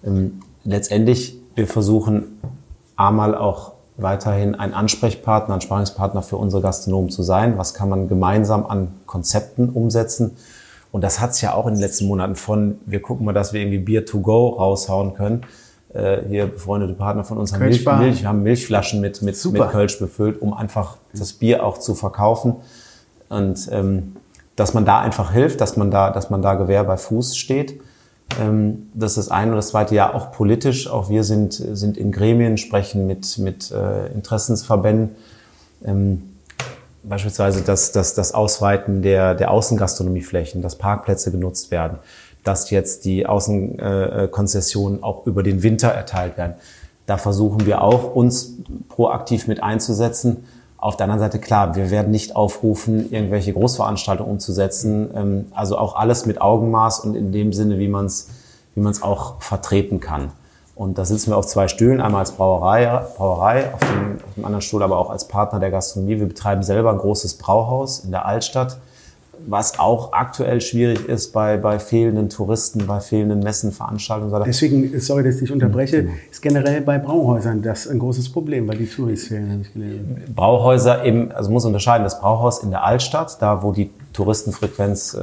[0.04, 2.40] Ähm, letztendlich, wir versuchen
[2.96, 7.58] einmal auch weiterhin ein Ansprechpartner, ein Sparingspartner für unsere Gastronomen zu sein.
[7.58, 10.36] Was kann man gemeinsam an Konzepten umsetzen?
[10.94, 13.52] Und das hat es ja auch in den letzten Monaten von, wir gucken mal, dass
[13.52, 15.42] wir irgendwie Beer to go raushauen können.
[15.92, 19.98] Äh, hier befreundete Partner von uns haben Milch, Milch, haben Milchflaschen mit, mit, mit Kölsch
[19.98, 22.58] befüllt, um einfach das Bier auch zu verkaufen.
[23.28, 24.18] Und ähm,
[24.56, 27.82] dass man da einfach hilft, dass man da, dass man da Gewehr bei Fuß steht.
[28.40, 29.50] Ähm, das ist das eine.
[29.50, 30.88] Und das zweite ja auch politisch.
[30.88, 35.16] Auch wir sind, sind in Gremien, sprechen mit, mit äh, Interessensverbänden.
[35.84, 36.33] Ähm,
[37.04, 42.00] beispielsweise das, das, das Ausweiten der, der Außengastronomieflächen, dass Parkplätze genutzt werden,
[42.44, 46.56] dass jetzt die Außenkonzessionen auch über den Winter erteilt werden.
[47.06, 48.54] Da versuchen wir auch, uns
[48.90, 50.46] proaktiv mit einzusetzen.
[50.78, 55.10] Auf der anderen Seite, klar, wir werden nicht aufrufen, irgendwelche Großveranstaltungen umzusetzen.
[55.16, 58.30] Ähm, also auch alles mit Augenmaß und in dem Sinne, wie man es
[58.76, 60.32] wie man's auch vertreten kann.
[60.76, 64.46] Und da sitzen wir auf zwei Stühlen, einmal als Brauerei, Brauerei auf, dem, auf dem
[64.46, 66.20] anderen Stuhl aber auch als Partner der Gastronomie.
[66.20, 68.78] Wir betreiben selber ein großes Brauhaus in der Altstadt,
[69.46, 74.44] was auch aktuell schwierig ist bei, bei fehlenden Touristen, bei fehlenden Messen, Veranstaltungen.
[74.46, 78.88] Deswegen, sorry, dass ich unterbreche, ist generell bei Brauhäusern das ein großes Problem, weil die
[78.88, 80.24] Touris fehlen, habe ich gelesen.
[80.34, 85.22] Brauhäuser eben, also muss unterscheiden, das Brauhaus in der Altstadt, da wo die Touristenfrequenz äh,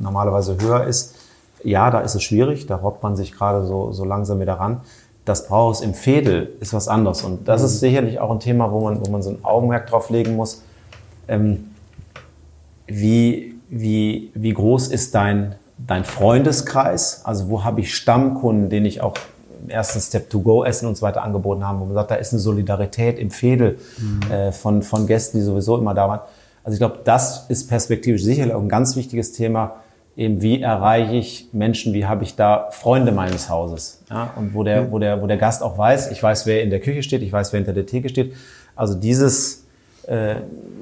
[0.00, 1.14] normalerweise höher ist,
[1.64, 4.80] ja, da ist es schwierig, da robbt man sich gerade so, so langsam wieder ran.
[5.24, 7.22] Das Brauhaus im Fädel ist was anderes.
[7.22, 10.10] Und das ist sicherlich auch ein Thema, wo man, wo man so ein Augenmerk drauf
[10.10, 10.62] legen muss.
[11.26, 11.70] Ähm,
[12.86, 17.22] wie, wie, wie groß ist dein, dein Freundeskreis?
[17.24, 19.14] Also wo habe ich Stammkunden, den ich auch
[19.62, 22.16] im ersten Step to go Essen und so weiter angeboten habe, wo man sagt, da
[22.16, 24.30] ist eine Solidarität im Fädel mhm.
[24.30, 26.20] äh, von, von Gästen, die sowieso immer da waren.
[26.62, 29.76] Also ich glaube, das ist perspektivisch sicherlich auch ein ganz wichtiges Thema,
[30.16, 34.00] eben wie erreiche ich Menschen, wie habe ich da Freunde meines Hauses.
[34.10, 34.32] Ja?
[34.36, 36.80] Und wo der, wo, der, wo der Gast auch weiß, ich weiß, wer in der
[36.80, 38.34] Küche steht, ich weiß, wer hinter der Theke steht.
[38.76, 39.64] Also dieses,
[40.06, 40.36] äh,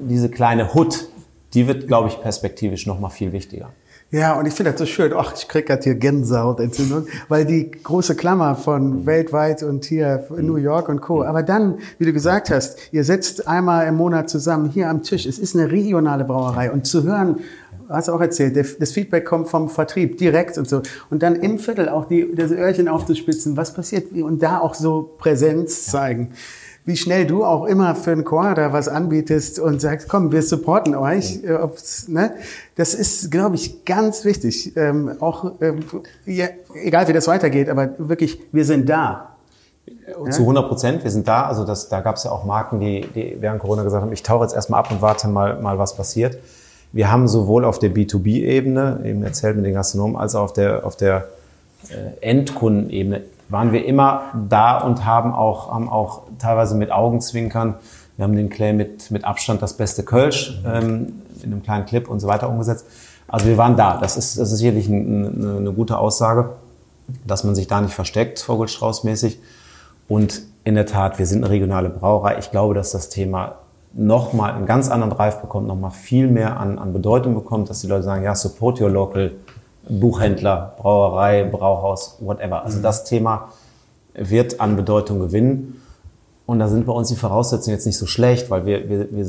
[0.07, 1.07] diese kleine Hut,
[1.53, 3.69] die wird, glaube ich, perspektivisch noch mal viel wichtiger.
[4.13, 5.11] Ja, und ich finde das so schön.
[5.15, 10.57] Ach, ich krieg gerade hier Gänsehautentzündung, weil die große Klammer von weltweit und hier New
[10.57, 11.23] York und Co.
[11.23, 15.25] Aber dann, wie du gesagt hast, ihr sitzt einmal im Monat zusammen hier am Tisch.
[15.25, 17.39] Es ist eine regionale Brauerei und zu hören,
[17.93, 20.81] hast du auch erzählt, das Feedback kommt vom Vertrieb direkt und so.
[21.09, 25.15] Und dann im Viertel auch die, das Öhrchen aufzuspitzen, was passiert und da auch so
[25.17, 26.31] Präsenz zeigen.
[26.85, 30.41] Wie schnell du auch immer für einen Chor da was anbietest und sagst, komm, wir
[30.41, 31.41] supporten euch.
[31.41, 32.13] Mhm.
[32.13, 32.33] Ne?
[32.75, 34.75] Das ist, glaube ich, ganz wichtig.
[34.75, 35.79] Ähm, auch, ähm,
[36.25, 39.29] ja, egal wie das weitergeht, aber wirklich, wir sind da.
[40.29, 41.45] Zu 100 Prozent, wir sind da.
[41.45, 44.23] Also das, da gab es ja auch Marken, die, die während Corona gesagt haben, ich
[44.23, 46.37] tauche jetzt erstmal ab und warte mal, mal was passiert.
[46.93, 50.85] Wir haben sowohl auf der B2B-Ebene, eben erzählt mit den Gastronomen, als auch auf der,
[50.85, 51.27] auf der
[51.89, 57.75] äh, Endkundenebene waren wir immer da und haben auch, haben auch teilweise mit Augenzwinkern,
[58.17, 62.07] wir haben den Claim mit, mit Abstand das beste Kölsch ähm, in einem kleinen Clip
[62.07, 62.85] und so weiter umgesetzt.
[63.27, 63.97] Also wir waren da.
[63.97, 66.51] Das ist, das ist sicherlich ein, eine, eine gute Aussage,
[67.25, 69.37] dass man sich da nicht versteckt, Vogelstrauß-mäßig.
[70.07, 72.37] Und in der Tat, wir sind eine regionale Brauerei.
[72.37, 73.55] Ich glaube, dass das Thema
[73.93, 77.87] nochmal einen ganz anderen Drive bekommt, nochmal viel mehr an, an Bedeutung bekommt, dass die
[77.87, 79.31] Leute sagen, ja, support your local
[79.87, 82.63] Buchhändler, Brauerei, Brauhaus, whatever.
[82.63, 82.83] Also mhm.
[82.83, 83.49] das Thema
[84.13, 85.81] wird an Bedeutung gewinnen.
[86.45, 89.25] Und da sind bei uns die Voraussetzungen jetzt nicht so schlecht, weil wir, wir, wir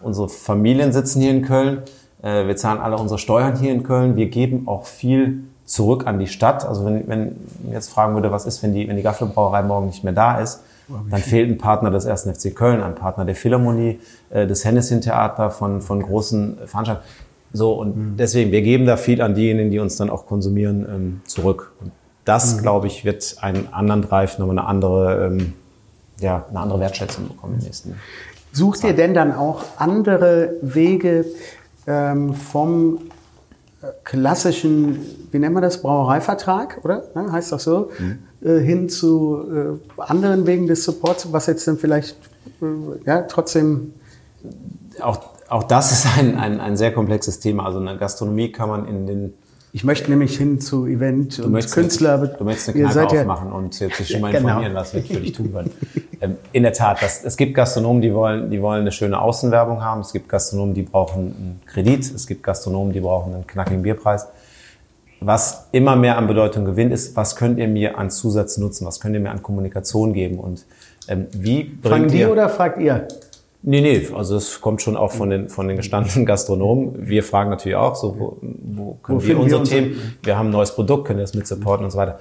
[0.00, 1.82] unsere Familien sitzen hier in Köln,
[2.22, 6.18] äh, wir zahlen alle unsere Steuern hier in Köln, wir geben auch viel zurück an
[6.18, 6.66] die Stadt.
[6.66, 7.36] Also wenn, wenn
[7.72, 10.62] jetzt fragen würde, was ist, wenn die, wenn die Gaffelbrauerei morgen nicht mehr da ist,
[11.10, 12.22] dann fehlt ein Partner des 1.
[12.22, 17.06] FC Köln, ein Partner der Philharmonie, äh, des Hennessin Theater von, von großen Veranstaltungen.
[17.52, 18.16] So, und mhm.
[18.16, 21.72] deswegen, wir geben da viel an diejenigen, die uns dann auch konsumieren, ähm, zurück.
[21.80, 21.92] Und
[22.24, 22.62] das, mhm.
[22.62, 25.54] glaube ich, wird einen anderen Drive, nochmal eine andere, ähm,
[26.20, 27.98] ja, eine andere Wertschätzung bekommen im nächsten Jahr.
[28.52, 31.24] Sucht ihr denn dann auch andere Wege
[31.86, 32.98] ähm, vom
[34.04, 34.98] klassischen,
[35.30, 37.04] wie nennen wir das, Brauereivertrag, oder?
[37.14, 38.18] Ja, heißt doch so, mhm.
[38.40, 42.16] äh, hin zu äh, anderen Wegen des Supports, was jetzt dann vielleicht
[42.60, 43.94] äh, ja, trotzdem.
[45.00, 47.66] Auch, auch das ist ein, ein, ein sehr komplexes Thema.
[47.66, 49.34] Also eine Gastronomie kann man in den
[49.72, 52.14] ich möchte nämlich hin zu Event und möchtest Künstler.
[52.14, 54.48] Eine, du möchtest eine Kneipe aufmachen ja, und jetzt dich schon mal genau.
[54.48, 55.70] informieren, was wir für dich tun können.
[56.20, 59.84] Ähm, in der Tat, das, es gibt Gastronomen, die wollen, die wollen eine schöne Außenwerbung
[59.84, 60.00] haben.
[60.00, 62.00] Es gibt Gastronomen, die brauchen einen Kredit.
[62.00, 64.26] Es gibt Gastronomen, die brauchen einen knackigen Bierpreis.
[65.20, 68.86] Was immer mehr an Bedeutung gewinnt, ist, was könnt ihr mir an Zusatz nutzen?
[68.86, 70.38] Was könnt ihr mir an Kommunikation geben?
[70.38, 70.64] Und
[71.08, 73.08] ähm, wie bringt Fragen die ihr, oder fragt ihr?
[73.70, 77.06] Nee, nee, also es kommt schon auch von den, von den gestandenen Gastronomen.
[77.06, 80.46] Wir fragen natürlich auch, so, wo, wo können wo wir unsere wir Themen, wir haben
[80.46, 82.18] ein neues Produkt, können wir das mit supporten und so weiter.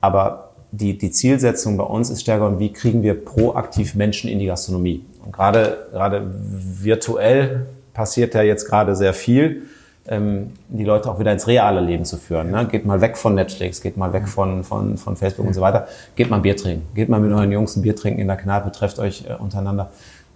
[0.00, 4.46] Aber die, die Zielsetzung bei uns ist stärker, wie kriegen wir proaktiv Menschen in die
[4.46, 5.04] Gastronomie.
[5.22, 9.64] Und gerade, gerade virtuell passiert ja jetzt gerade sehr viel,
[10.08, 12.50] ähm, die Leute auch wieder ins reale Leben zu führen.
[12.50, 12.66] Ne?
[12.66, 15.86] Geht mal weg von Netflix, geht mal weg von, von, von Facebook und so weiter.
[16.16, 16.86] Geht mal ein Bier trinken.
[16.94, 19.90] Geht mal mit euren Jungs ein Bier trinken in der Kneipe, trefft euch äh, untereinander.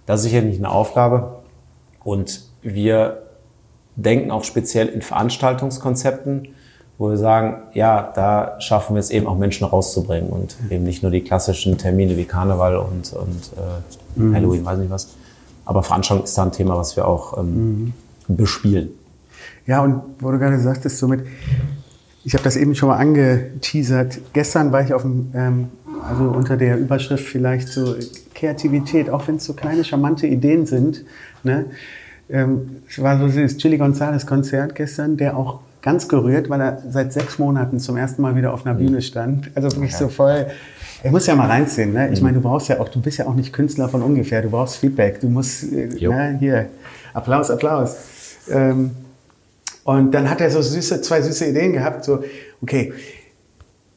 [0.05, 1.39] Das ist sicherlich eine Aufgabe.
[2.03, 3.23] Und wir
[3.95, 6.49] denken auch speziell in Veranstaltungskonzepten,
[6.97, 11.01] wo wir sagen, ja, da schaffen wir es eben auch Menschen rauszubringen und eben nicht
[11.03, 14.35] nur die klassischen Termine wie Karneval und, und äh, mhm.
[14.35, 15.09] Halloween, weiß nicht was.
[15.65, 17.93] Aber Veranstaltung ist da ein Thema, was wir auch ähm,
[18.27, 18.35] mhm.
[18.35, 18.89] bespielen.
[19.65, 21.25] Ja, und wo du gerade sagtest, somit,
[22.23, 24.19] ich habe das eben schon mal angeteasert.
[24.33, 25.67] Gestern war ich auf dem, ähm,
[26.07, 27.95] also unter der Überschrift vielleicht so
[28.33, 31.03] Kreativität, auch wenn es so kleine charmante Ideen sind.
[31.43, 31.65] Ne?
[32.29, 36.81] Ähm, es war so das Chili Gonzales Konzert gestern, der auch ganz gerührt, weil er
[36.89, 39.51] seit sechs Monaten zum ersten Mal wieder auf einer Bühne stand.
[39.55, 40.03] Also wirklich okay.
[40.03, 40.47] so voll.
[41.03, 41.91] Er muss ja mal reinziehen.
[41.91, 42.09] Ne?
[42.13, 42.27] Ich mhm.
[42.27, 44.41] meine, du brauchst ja auch, du bist ja auch nicht Künstler von ungefähr.
[44.41, 45.19] Du brauchst Feedback.
[45.19, 46.67] Du musst, äh, ne, hier,
[47.13, 47.97] Applaus, Applaus.
[48.49, 48.91] Ähm,
[49.83, 52.05] und dann hat er so süße, zwei süße Ideen gehabt.
[52.05, 52.23] So,
[52.61, 52.93] okay,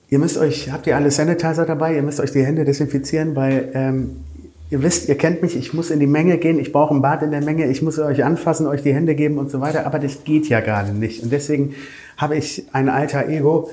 [0.08, 1.94] ihr müsst euch, habt ihr alle Sanitizer dabei?
[1.94, 4.16] Ihr müsst euch die Hände desinfizieren, weil ähm,
[4.70, 7.22] ihr wisst, ihr kennt mich, ich muss in die Menge gehen, ich brauche ein Bad
[7.22, 9.98] in der Menge, ich muss euch anfassen, euch die Hände geben und so weiter, aber
[9.98, 11.22] das geht ja gerade nicht.
[11.22, 11.74] Und deswegen
[12.16, 13.70] habe ich ein alter Ego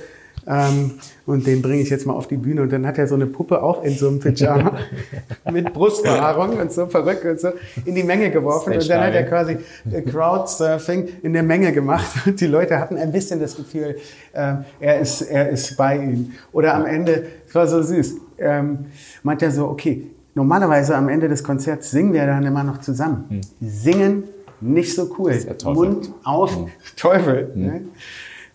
[0.47, 0.91] ähm,
[1.25, 2.61] und den bringe ich jetzt mal auf die Bühne.
[2.63, 4.77] Und dann hat er so eine Puppe auch in so einem Pyjama
[5.51, 7.49] mit Brustbehaarung und so verrückt und so
[7.85, 8.73] in die Menge geworfen.
[8.73, 9.57] Und dann hat er quasi
[9.91, 12.07] äh, Crowdsurfing in der Menge gemacht.
[12.25, 13.97] Und die Leute hatten ein bisschen das Gefühl,
[14.33, 16.33] äh, er, ist, er ist bei ihnen.
[16.51, 18.85] Oder am Ende, es war so süß, ähm,
[19.23, 23.25] meint er so, okay, normalerweise am Ende des Konzerts singen wir dann immer noch zusammen.
[23.29, 23.41] Hm.
[23.61, 24.23] Singen
[24.61, 25.37] nicht so cool.
[25.65, 26.67] Mund auf, hm.
[26.95, 27.51] Teufel.
[27.53, 27.61] Hm.
[27.61, 27.81] Ne?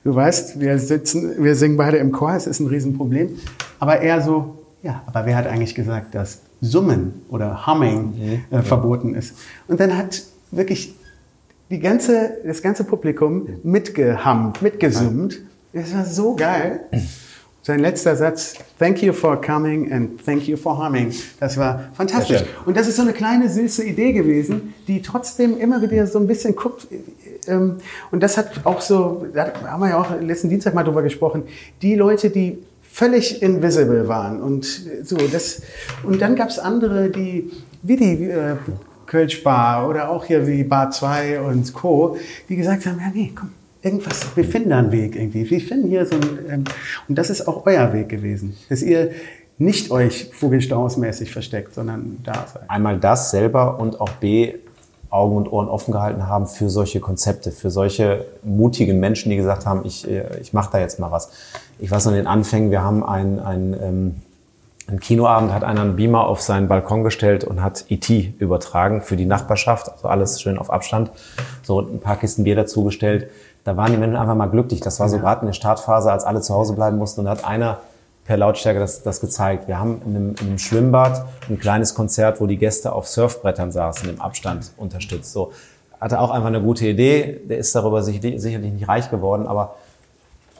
[0.04, 3.36] Du weißt, wir sitzen, wir singen beide im Chor, es ist ein Riesenproblem.
[3.78, 8.14] Aber eher so, ja, aber wer hat eigentlich gesagt, dass Summen oder Humming
[8.50, 8.56] mhm.
[8.56, 9.34] äh, verboten ist?
[9.66, 10.94] Und dann hat wirklich
[11.70, 15.40] die ganze, das ganze Publikum mitgehummt, mitgesummt.
[15.72, 16.80] Das war so geil.
[17.62, 21.12] Sein letzter Satz, thank you for coming and thank you for humming.
[21.38, 22.42] Das war fantastisch.
[22.64, 26.26] Und das ist so eine kleine süße Idee gewesen, die trotzdem immer wieder so ein
[26.26, 26.86] bisschen guckt.
[27.48, 27.76] Ähm,
[28.10, 31.44] und das hat auch so, da haben wir ja auch letzten Dienstag mal drüber gesprochen,
[31.82, 34.64] die Leute, die völlig invisible waren und
[35.04, 35.62] so das
[36.02, 37.50] und dann gab es andere, die
[37.82, 38.56] wie die äh,
[39.06, 42.16] Kölsch Bar oder auch hier wie Bar 2 und Co.,
[42.48, 43.50] die gesagt haben, ja nee, komm,
[43.82, 45.48] irgendwas, wir finden da einen Weg irgendwie.
[45.48, 46.64] Wir finden hier so ein, ähm,
[47.08, 49.10] und das ist auch euer Weg gewesen, dass ihr
[49.58, 52.70] nicht euch vogelstausmäßig versteckt, sondern da seid.
[52.70, 54.54] Einmal das selber und auch B,
[55.10, 59.66] Augen und Ohren offen gehalten haben für solche Konzepte, für solche mutigen Menschen, die gesagt
[59.66, 61.30] haben, ich, äh, ich mache da jetzt mal was.
[61.78, 64.14] Ich weiß an den Anfängen, wir haben ein, ein, ähm,
[64.86, 68.34] ein Kinoabend, hat einer einen Beamer auf seinen Balkon gestellt und hat E.T.
[68.38, 71.10] übertragen für die Nachbarschaft, also alles schön auf Abstand,
[71.62, 73.28] so ein paar Kisten Bier dazugestellt
[73.68, 74.80] da waren die Menschen einfach mal glücklich.
[74.80, 77.20] Das war so gerade in der Startphase, als alle zu Hause bleiben mussten.
[77.20, 77.80] Und da hat einer
[78.28, 79.68] per Lautstärke das, das gezeigt.
[79.68, 83.72] Wir haben in einem, in einem Schwimmbad ein kleines Konzert, wo die Gäste auf Surfbrettern
[83.72, 85.32] saßen, im Abstand unterstützt.
[85.32, 85.52] So
[85.98, 87.40] hatte auch einfach eine gute Idee.
[87.48, 89.76] Der ist darüber sicherlich, nicht reich geworden, aber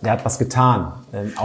[0.01, 0.93] der hat was getan.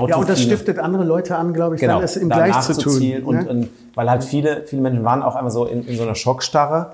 [0.07, 2.77] ja, und das stiftet andere Leute an, glaube ich, genau, dann es ihm gleich zu
[2.77, 3.23] tun.
[3.25, 3.49] Und, ne?
[3.49, 6.93] und, weil halt viele, viele Menschen waren auch einfach so in, in so einer Schockstarre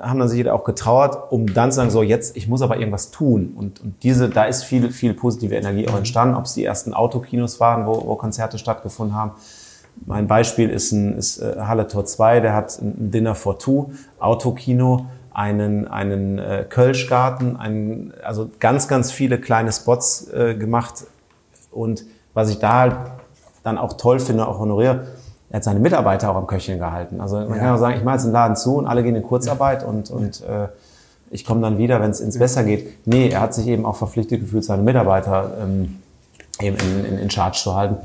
[0.00, 3.10] haben dann sich auch getrauert, um dann zu sagen, so jetzt, ich muss aber irgendwas
[3.10, 3.54] tun.
[3.56, 6.92] Und, und diese, da ist viel, viel positive Energie auch entstanden, ob es die ersten
[6.92, 9.32] Autokinos waren, wo, wo Konzerte stattgefunden haben.
[10.04, 13.90] Mein Beispiel ist, ein, ist äh, Halle Tor 2, der hat ein Dinner for Two,
[14.18, 21.04] Autokino, einen, einen äh, Kölschgarten, einen, also ganz, ganz viele kleine Spots äh, gemacht.
[21.70, 22.96] Und was ich da halt
[23.62, 25.06] dann auch toll finde, auch honoriere,
[25.50, 27.20] er hat seine Mitarbeiter auch am Köcheln gehalten.
[27.20, 27.56] Also man ja.
[27.58, 30.10] kann auch sagen, ich mache jetzt einen Laden zu und alle gehen in Kurzarbeit und,
[30.10, 30.68] und äh,
[31.30, 33.06] ich komme dann wieder, wenn es ins Besser geht.
[33.06, 36.00] Nee, er hat sich eben auch verpflichtet gefühlt, seine Mitarbeiter ähm,
[36.60, 37.96] eben in, in, in Charge zu halten.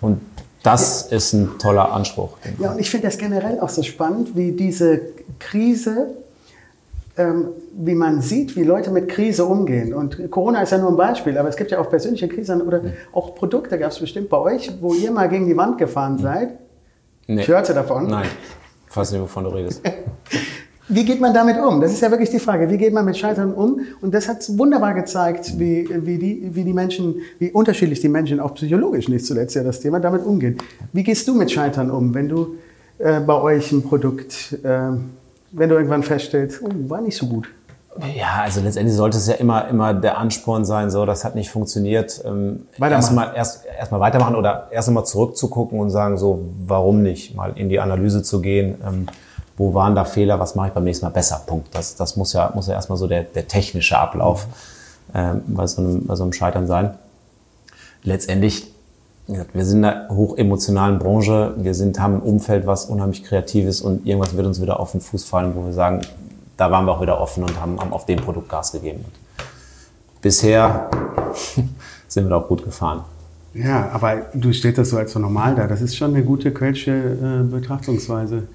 [0.00, 0.20] Und
[0.62, 1.16] das ja.
[1.16, 2.36] ist ein toller Anspruch.
[2.58, 5.00] Ja, und ich finde das generell auch so spannend, wie diese
[5.40, 6.14] Krise,
[7.16, 9.92] ähm, wie man sieht, wie Leute mit Krise umgehen.
[9.92, 12.80] Und Corona ist ja nur ein Beispiel, aber es gibt ja auch persönliche Krisen oder
[13.12, 16.50] auch Produkte gab es bestimmt bei euch, wo ihr mal gegen die Wand gefahren seid
[17.26, 17.42] Nee.
[17.42, 18.06] Ich hörte davon.
[18.06, 18.28] Nein,
[18.88, 19.82] ich weiß nicht, wovon du redest.
[20.88, 21.80] Wie geht man damit um?
[21.80, 22.70] Das ist ja wirklich die Frage.
[22.70, 23.80] Wie geht man mit Scheitern um?
[24.00, 28.38] Und das hat wunderbar gezeigt, wie, wie, die, wie die Menschen, wie unterschiedlich die Menschen,
[28.38, 30.58] auch psychologisch nicht zuletzt ja das Thema, damit umgehen.
[30.92, 32.54] Wie gehst du mit Scheitern um, wenn du
[32.98, 34.90] äh, bei euch ein Produkt, äh,
[35.50, 37.48] wenn du irgendwann feststellst, oh, war nicht so gut?
[38.14, 41.50] Ja, also letztendlich sollte es ja immer, immer der Ansporn sein, so, das hat nicht
[41.50, 42.22] funktioniert.
[42.24, 42.66] Ähm.
[42.80, 47.34] Erstmal erst, erstmal weitermachen oder erst einmal zurückzugucken und sagen, so, warum nicht?
[47.34, 48.76] Mal in die Analyse zu gehen.
[48.86, 49.06] Ähm,
[49.56, 50.38] wo waren da Fehler?
[50.38, 51.42] Was mache ich beim nächsten Mal besser?
[51.46, 51.74] Punkt.
[51.74, 54.46] Das, das muss ja, muss ja erstmal so der, der technische Ablauf
[55.14, 56.96] ähm, bei, so einem, bei so einem Scheitern sein.
[58.02, 58.72] Letztendlich,
[59.26, 61.54] wir sind in einer hochemotionalen Branche.
[61.56, 64.92] Wir sind, haben ein Umfeld, was unheimlich kreativ ist und irgendwas wird uns wieder auf
[64.92, 66.02] den Fuß fallen, wo wir sagen,
[66.56, 69.04] da waren wir auch wieder offen und haben, haben auf dem Produkt Gas gegeben.
[69.04, 69.12] Und
[70.22, 70.90] bisher
[72.08, 73.04] sind wir da auch gut gefahren.
[73.54, 75.66] Ja, aber du stellst das so als so normal da.
[75.66, 78.48] Das ist schon eine gute Kölsche äh, Betrachtungsweise.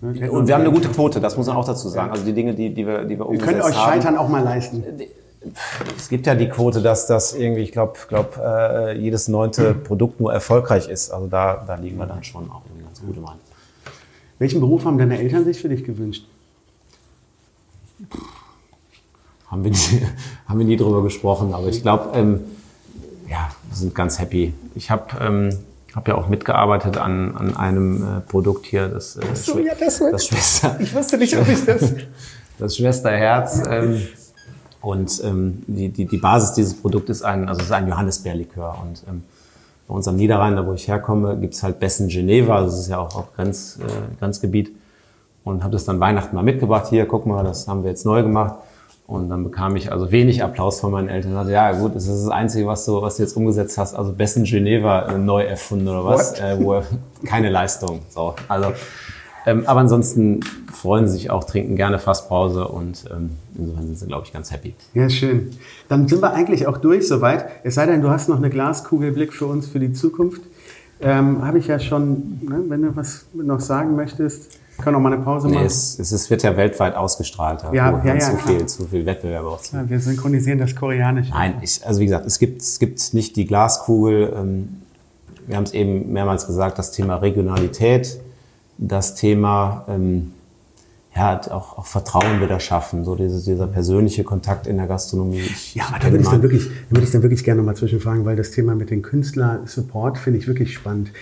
[0.00, 0.30] Ne?
[0.30, 2.10] Und wir haben eine gute Quote, das muss man auch dazu sagen.
[2.10, 3.92] Also die Dinge, die, die wir, die wir Ihr umgesetzt könnt euch haben.
[3.92, 4.84] Scheitern auch mal leisten.
[5.96, 10.20] Es gibt ja die Quote, dass das irgendwie, ich glaube, glaub, äh, jedes neunte Produkt
[10.20, 11.10] nur erfolgreich ist.
[11.10, 13.24] Also da, da liegen wir dann schon auch irgendwie ganz gut im.
[14.38, 16.26] Welchen Beruf haben deine Eltern sich für dich gewünscht?
[19.48, 19.76] Haben wir nie,
[20.48, 22.40] haben wir nie drüber gesprochen, aber ich glaube, ähm,
[23.28, 24.54] ja, wir sind ganz happy.
[24.74, 25.58] Ich habe ähm,
[25.94, 29.98] hab ja auch mitgearbeitet an, an einem äh, Produkt hier, das, äh, so, ja, das
[29.98, 30.76] das Schwester.
[30.80, 31.94] Ich wusste nicht, ob ich das.
[32.58, 33.62] das Schwesterherz.
[33.68, 34.02] Ähm,
[34.80, 38.78] und ähm, die, die, die Basis dieses Produkts ist ein, also es ist ein Johannisbeerlikör.
[38.82, 39.22] Und ähm,
[39.86, 42.98] bei uns am Niederrhein, da wo ich herkomme, gibt's halt Bessen Geneva, das ist ja
[42.98, 44.74] auch, auch Grenz, äh, Grenzgebiet.
[45.44, 46.86] Und habe das dann Weihnachten mal mitgebracht.
[46.88, 48.56] Hier, guck mal, das haben wir jetzt neu gemacht.
[49.06, 51.32] Und dann bekam ich also wenig Applaus von meinen Eltern.
[51.32, 53.94] Ich sagte, ja gut, das ist das Einzige, was du, was du jetzt umgesetzt hast.
[53.94, 56.38] Also Bessen Geneva äh, neu erfunden oder was?
[56.40, 56.80] Äh, wo
[57.26, 58.00] keine Leistung.
[58.08, 58.72] So, also
[59.44, 60.40] ähm, aber ansonsten
[60.72, 64.52] freuen sie sich auch, trinken gerne Fassbrause und ähm, insofern sind sie, glaube ich, ganz
[64.52, 64.74] happy.
[64.94, 65.50] Ja, schön.
[65.88, 67.46] Dann sind wir eigentlich auch durch soweit.
[67.64, 70.42] Es sei denn, du hast noch eine Glaskugelblick für uns für die Zukunft.
[71.00, 75.00] Ähm, Habe ich ja schon, ne, wenn du was noch sagen möchtest, können wir noch
[75.00, 75.66] mal eine Pause Nee, machen.
[75.66, 77.62] es, es wird ja weltweit ausgestrahlt.
[77.72, 79.76] Ja, wo ja, ja, zu, viel, zu viel Wettbewerb auch zu.
[79.76, 81.30] Ja, wir synchronisieren das Koreanische.
[81.30, 84.32] Nein, ich, also wie gesagt, es gibt, es gibt nicht die Glaskugel.
[84.36, 84.68] Ähm,
[85.46, 88.18] wir haben es eben mehrmals gesagt, das Thema Regionalität,
[88.78, 90.32] das Thema ähm,
[91.14, 95.40] ja, auch, auch Vertrauen wieder schaffen, so diese, dieser persönliche Kontakt in der Gastronomie.
[95.40, 97.66] Ich, Ja, aber da würde ich, dann wirklich, da würde ich dann wirklich gerne noch
[97.66, 101.12] mal zwischenfragen, weil das Thema mit den Künstler-Support finde ich wirklich spannend.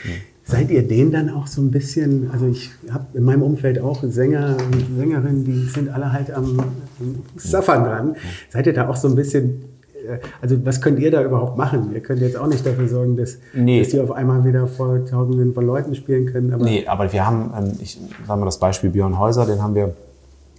[0.51, 4.03] Seid ihr denen dann auch so ein bisschen, also ich habe in meinem Umfeld auch
[4.03, 8.17] Sänger und Sängerinnen, die sind alle halt am, am Saffern dran.
[8.51, 9.65] Seid ihr da auch so ein bisschen,
[10.07, 11.91] äh, also was könnt ihr da überhaupt machen?
[11.95, 13.79] Ihr könnt jetzt auch nicht dafür sorgen, dass, Nee.
[13.81, 16.53] dass die auf einmal wieder vor Tausenden von Leuten spielen können.
[16.53, 19.75] Aber Nee, aber wir haben, ähm, ich sage mal das Beispiel Björn Häuser, den haben
[19.75, 19.95] wir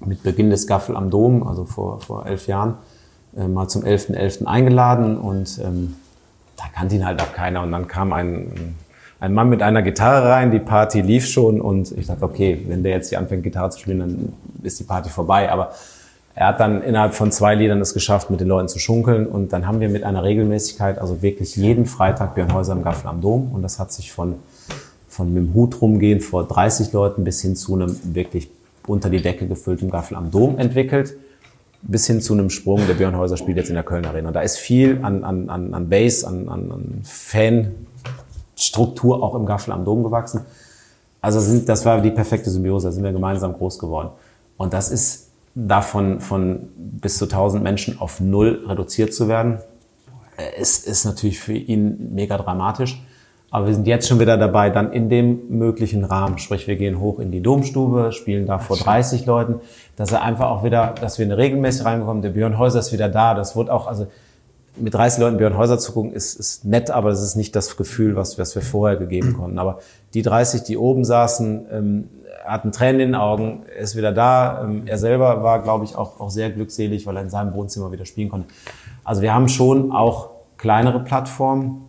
[0.05, 2.75] mit Beginn des Gaffel am Dom, also vor, vor elf Jahren,
[3.35, 4.45] äh, mal zum 11.11.
[4.45, 5.95] eingeladen und ähm,
[6.57, 7.61] da kannte ihn halt auch keiner.
[7.63, 8.75] Und dann kam ein,
[9.21, 12.83] ein Mann mit einer Gitarre rein, die Party lief schon und ich dachte, okay, wenn
[12.83, 15.49] der jetzt hier anfängt Gitarre zu spielen, dann ist die Party vorbei.
[15.49, 15.71] Aber
[16.35, 19.53] er hat dann innerhalb von zwei Liedern es geschafft, mit den Leuten zu schunkeln und
[19.53, 23.21] dann haben wir mit einer Regelmäßigkeit, also wirklich jeden Freitag Björn Häuser im Gaffel am
[23.21, 24.35] Dom und das hat sich von
[25.11, 28.49] von mit dem Hut rumgehen vor 30 Leuten bis hin zu einem wirklich
[28.87, 31.15] unter die Decke gefüllten Gaffel am Dom entwickelt,
[31.81, 32.87] bis hin zu einem Sprung.
[32.87, 34.31] Der Björn Häuser spielt jetzt in der Köln Arena.
[34.31, 37.01] Da ist viel an, an, an, Base, an, an, an
[38.61, 40.41] Fanstruktur auch im Gaffel am Dom gewachsen.
[41.19, 44.09] Also sind, das war die perfekte Symbiose, da sind wir gemeinsam groß geworden.
[44.57, 49.59] Und das ist davon von bis zu 1000 Menschen auf null reduziert zu werden,
[50.37, 53.03] äh, ist, ist natürlich für ihn mega dramatisch.
[53.49, 56.99] Aber wir sind jetzt schon wieder dabei, dann in dem möglichen Rahmen, sprich wir gehen
[56.99, 59.55] hoch in die Domstube, spielen da vor 30 Leuten,
[59.97, 62.21] dass er einfach auch wieder, dass wir eine regelmäßig reinbekommen.
[62.21, 63.33] Der Björn Häuser ist wieder da.
[63.33, 64.07] Das wird auch, also
[64.77, 67.77] mit 30 Leuten Björn Häuser zu gucken, ist, ist nett, aber es ist nicht das
[67.77, 69.59] Gefühl, was, was wir vorher gegeben konnten.
[69.59, 69.79] Aber
[70.13, 72.09] die 30, die oben saßen, ähm,
[72.45, 74.63] hatten Tränen in den Augen, er ist wieder da.
[74.63, 77.91] Ähm, er selber war, glaube ich, auch, auch sehr glückselig, weil er in seinem Wohnzimmer
[77.91, 78.47] wieder spielen konnte.
[79.03, 81.85] Also wir haben schon auch kleinere Plattformen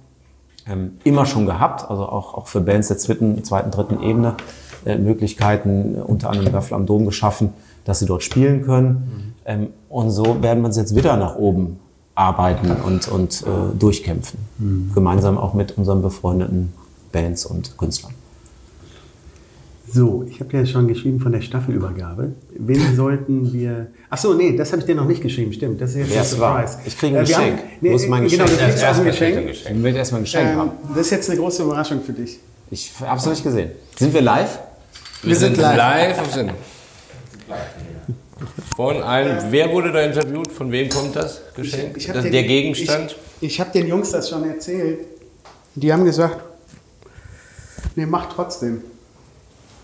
[0.67, 4.37] ähm, immer schon gehabt, also auch, auch für Bands der zweiten, zweiten, dritten Ebene
[4.85, 7.53] äh, Möglichkeiten, äh, unter anderem Gaffel am Dom geschaffen,
[7.85, 9.35] dass sie dort spielen können.
[9.45, 11.81] Ähm, und so werden wir uns jetzt wieder nach oben
[12.15, 14.39] arbeiten und, und äh, durchkämpfen.
[14.95, 16.73] Gemeinsam auch mit unseren befreundeten
[17.11, 18.13] Bands und Künstlern.
[19.95, 22.33] So, ich habe dir schon geschrieben von der Staffelübergabe.
[22.57, 23.89] Wen sollten wir.
[24.09, 25.81] Ach so, nee, das habe ich dir noch nicht geschrieben, stimmt.
[25.83, 26.67] Das ist jetzt Wer ein es war.
[26.67, 26.79] Surprise.
[26.87, 27.59] Ich kriege ein Äh, wir Geschenk.
[27.59, 28.59] Haben, nee, Wo ist mein genau, Geschenk?
[28.61, 29.47] du kriegst auch ein Geschenk.
[29.49, 29.77] Geschenk.
[29.77, 30.71] Ich will erstmal ein Geschenk Ähm, haben.
[30.95, 32.39] das ist jetzt eine große Überraschung für dich.
[32.71, 33.71] Ich habe es noch nicht gesehen.
[33.99, 34.59] Sind wir live?
[35.23, 35.77] Wir sind live.
[35.77, 36.51] live und sind
[38.77, 39.39] von einem.
[39.51, 40.51] Wer wurde da interviewt?
[40.53, 41.97] Von wem kommt das Geschenk?
[41.97, 43.17] Ich hab das, den- der Gegenstand?
[43.41, 45.01] Ich, ich habe den Jungs das schon erzählt.
[45.75, 46.37] Die haben gesagt,
[47.97, 48.83] nee, mach trotzdem.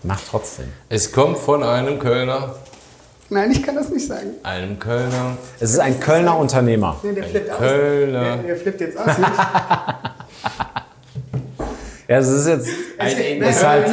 [0.03, 0.67] Macht trotzdem.
[0.87, 2.55] Es kommt von einem Kölner
[3.31, 4.31] Nein, ich kann das nicht sagen.
[4.41, 5.37] Einem Kölner.
[5.59, 6.99] Es ist ein Kölner Unternehmer.
[7.03, 7.57] Nee, der flippt aus.
[7.59, 8.23] Kölner.
[8.23, 9.05] Der, der flippt jetzt aus.
[12.09, 12.67] Ja, es ist jetzt.
[12.97, 13.85] Ein Nein, ist halt-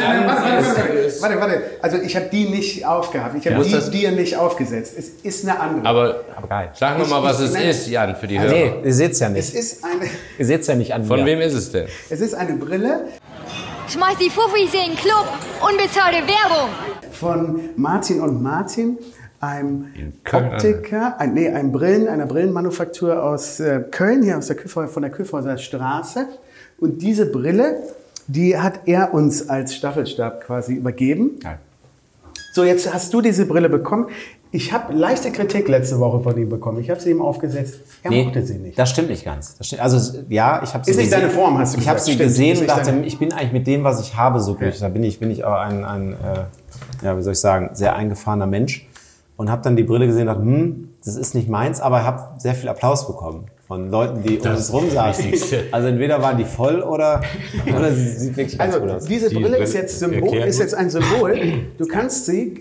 [1.21, 1.63] warte, warte.
[1.83, 3.37] Also ich habe die nicht aufgehabt.
[3.39, 3.79] Ich habe Ja.
[3.79, 4.95] die dir nicht aufgesetzt.
[4.99, 5.87] Es ist eine andere.
[5.87, 6.71] Aber Aber geil.
[6.73, 7.69] sag noch mal, was es Nein.
[7.69, 8.51] ist, Jan, für die Hörer.
[8.51, 9.55] Nee, ihr seht's ja es nicht.
[9.55, 10.07] ist eine,
[10.39, 11.27] Ihr seht's ja nicht an Von mir.
[11.27, 11.89] wem ist es denn?
[12.09, 13.01] es ist eine Brille
[13.89, 15.27] Schmeiß die Fuffis in den Club.
[15.61, 16.71] Unbezahlte Werbung.
[17.13, 18.99] von Martin und Martin,
[19.41, 19.93] einem.
[20.33, 25.03] Optiker, ein, nee, einem Brillen, einer Brillenmanufaktur aus äh, Köln, hier aus der Küfer, von
[25.03, 26.27] der Küffhäuser Straße.
[26.79, 27.77] Und diese Brille,
[28.29, 31.39] die hat er uns als Staffelstab quasi übergeben.
[31.41, 31.59] Geil.
[32.53, 34.07] So, jetzt hast du diese Brille bekommen.
[34.51, 36.81] Ich habe leichte Kritik letzte Woche von ihm bekommen.
[36.81, 37.81] Ich habe sie ihm aufgesetzt.
[38.03, 38.79] Er mochte sie nicht.
[38.79, 39.57] Das stimmt nicht ganz.
[39.59, 41.99] Das stimmt, also ja, ich habe sie Ist nicht deine Form, hast du Ich habe
[41.99, 44.81] sie Stimmt, gesehen und dachte, ich bin eigentlich mit dem, was ich habe, so glücklich.
[44.81, 47.97] Da bin ich, bin ich aber ein, ein äh, ja, wie soll ich sagen, sehr
[47.97, 48.89] eingefahrener Mensch
[49.37, 52.41] und habe dann die Brille gesehen und dachte, hm, das ist nicht meins, aber habe
[52.41, 55.33] sehr viel Applaus bekommen von Leuten, die um uns rum saßen.
[55.73, 57.21] Also entweder waren die voll oder,
[57.67, 59.05] oder sie sieht wirklich ganz gut Also aus.
[59.07, 60.61] diese Die Brille Brille ist jetzt, Symbol, ist gut.
[60.61, 61.35] jetzt ein Symbol.
[61.77, 62.55] Du kannst sie,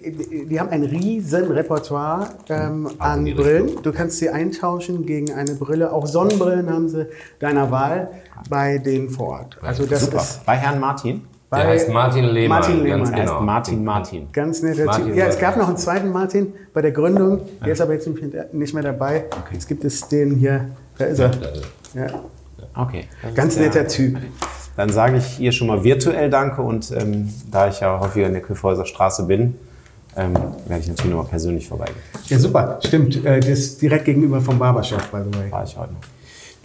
[0.50, 3.82] die haben ein riesen Repertoire ähm, an die Brillen.
[3.84, 5.94] Du kannst sie eintauschen gegen eine Brille.
[5.94, 7.06] Auch Sonnenbrillen haben sie
[7.40, 8.10] deiner Wahl
[8.50, 9.58] bei denen vor Ort.
[9.62, 10.18] Also das Super.
[10.18, 11.22] ist Bei Herrn Martin.
[11.56, 12.60] Bei Der heißt Martin Lehmann.
[12.60, 13.00] Martin Lehmann.
[13.04, 13.42] Ganz heißt genau.
[13.42, 14.28] Martin Martin.
[14.32, 15.16] ganz netter Martin Typ.
[15.16, 17.42] Ja, es gab noch einen zweiten Martin bei der Gründung.
[17.66, 18.08] Der ist aber jetzt
[18.54, 19.26] nicht mehr- dabei.
[19.52, 20.66] Jetzt gibt es den hier.
[20.98, 21.32] Da ist er.
[21.94, 22.08] Ja.
[22.76, 23.06] Okay.
[23.36, 24.18] Ganz netter Typ.
[24.78, 28.34] Dann sage ich ihr schon mal virtuell Danke und ähm, da ich ja häufiger in
[28.34, 29.56] der Küffhäuser Straße bin,
[30.18, 30.34] ähm,
[30.68, 31.98] werde ich natürlich nochmal persönlich vorbeigehen.
[32.28, 32.80] Ja, super.
[32.86, 33.24] Stimmt.
[33.26, 35.50] Äh, Das ist direkt gegenüber vom Barbershop, by the way.
[35.52, 36.00] War ich heute noch.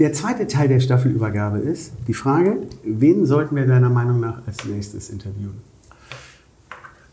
[0.01, 4.65] Der zweite Teil der Staffelübergabe ist die Frage, wen sollten wir deiner Meinung nach als
[4.65, 5.61] nächstes interviewen?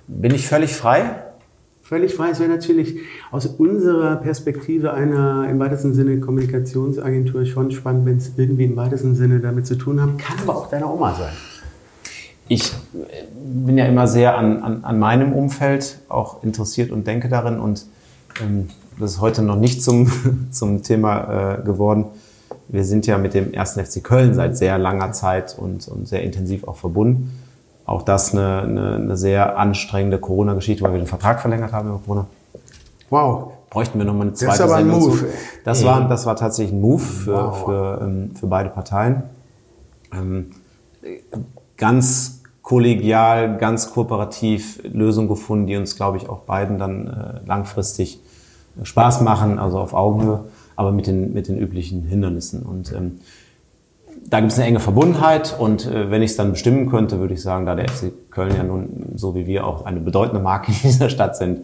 [0.07, 1.23] Bin ich völlig frei?
[1.83, 8.05] Völlig frei, es wäre natürlich aus unserer Perspektive einer im weitesten Sinne Kommunikationsagentur schon spannend,
[8.05, 11.13] wenn es irgendwie im weitesten Sinne damit zu tun haben, kann aber auch deine Oma
[11.13, 11.33] sein.
[12.47, 12.71] Ich
[13.35, 17.85] bin ja immer sehr an, an, an meinem Umfeld auch interessiert und denke darin und
[18.41, 20.09] ähm, das ist heute noch nicht zum,
[20.51, 22.05] zum Thema äh, geworden.
[22.69, 23.73] Wir sind ja mit dem 1.
[23.73, 27.39] FC Köln seit sehr langer Zeit und, und sehr intensiv auch verbunden.
[27.85, 31.99] Auch das eine, eine, eine sehr anstrengende Corona-Geschichte, weil wir den Vertrag verlängert haben über
[32.05, 32.27] Corona.
[33.09, 33.51] Wow.
[33.69, 35.25] Bräuchten wir nochmal eine ist zweite aber ein Sendung Move, zu.
[35.25, 35.31] ey.
[35.63, 37.65] Das war, das war tatsächlich ein Move für, Wow.
[37.65, 39.23] für, ähm, für beide Parteien.
[40.13, 40.51] Ähm,
[41.77, 48.19] ganz kollegial, ganz kooperativ Lösungen gefunden, die uns, glaube ich, auch beiden dann äh, langfristig
[48.81, 50.43] äh, Spaß machen, also auf Augenhöhe,
[50.77, 52.63] aber mit den, mit den üblichen Hindernissen.
[52.63, 53.19] Und ähm,
[54.29, 57.33] da gibt es eine enge Verbundenheit und äh, wenn ich es dann bestimmen könnte, würde
[57.33, 60.71] ich sagen, da der FC Köln ja nun so wie wir auch eine bedeutende Marke
[60.71, 61.61] in dieser Stadt sind,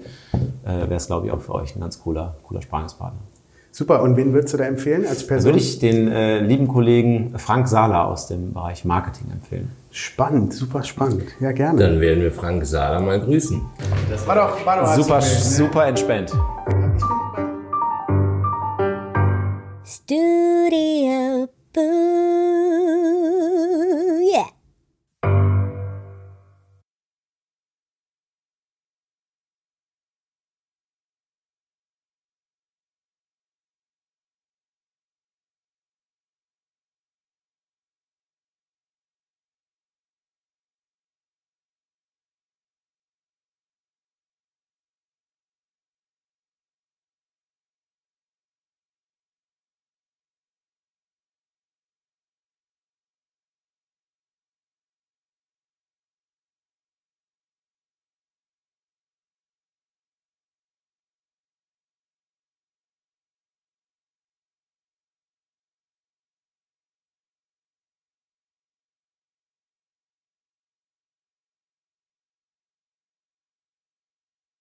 [0.66, 3.20] äh, wäre es, glaube ich, auch für euch ein ganz cooler, cooler Sparingspartner.
[3.72, 5.45] Super, und wen würdest du da empfehlen als Person?
[5.45, 9.72] würde ich den äh, lieben Kollegen Frank Sahler aus dem Bereich Marketing empfehlen.
[9.89, 11.24] Spannend, super spannend.
[11.39, 11.80] Ja, gerne.
[11.80, 13.61] Dann werden wir Frank Sahler mal grüßen.
[14.28, 16.32] war doch, war doch Super, super entspannt.
[20.06, 22.22] Studio Boo.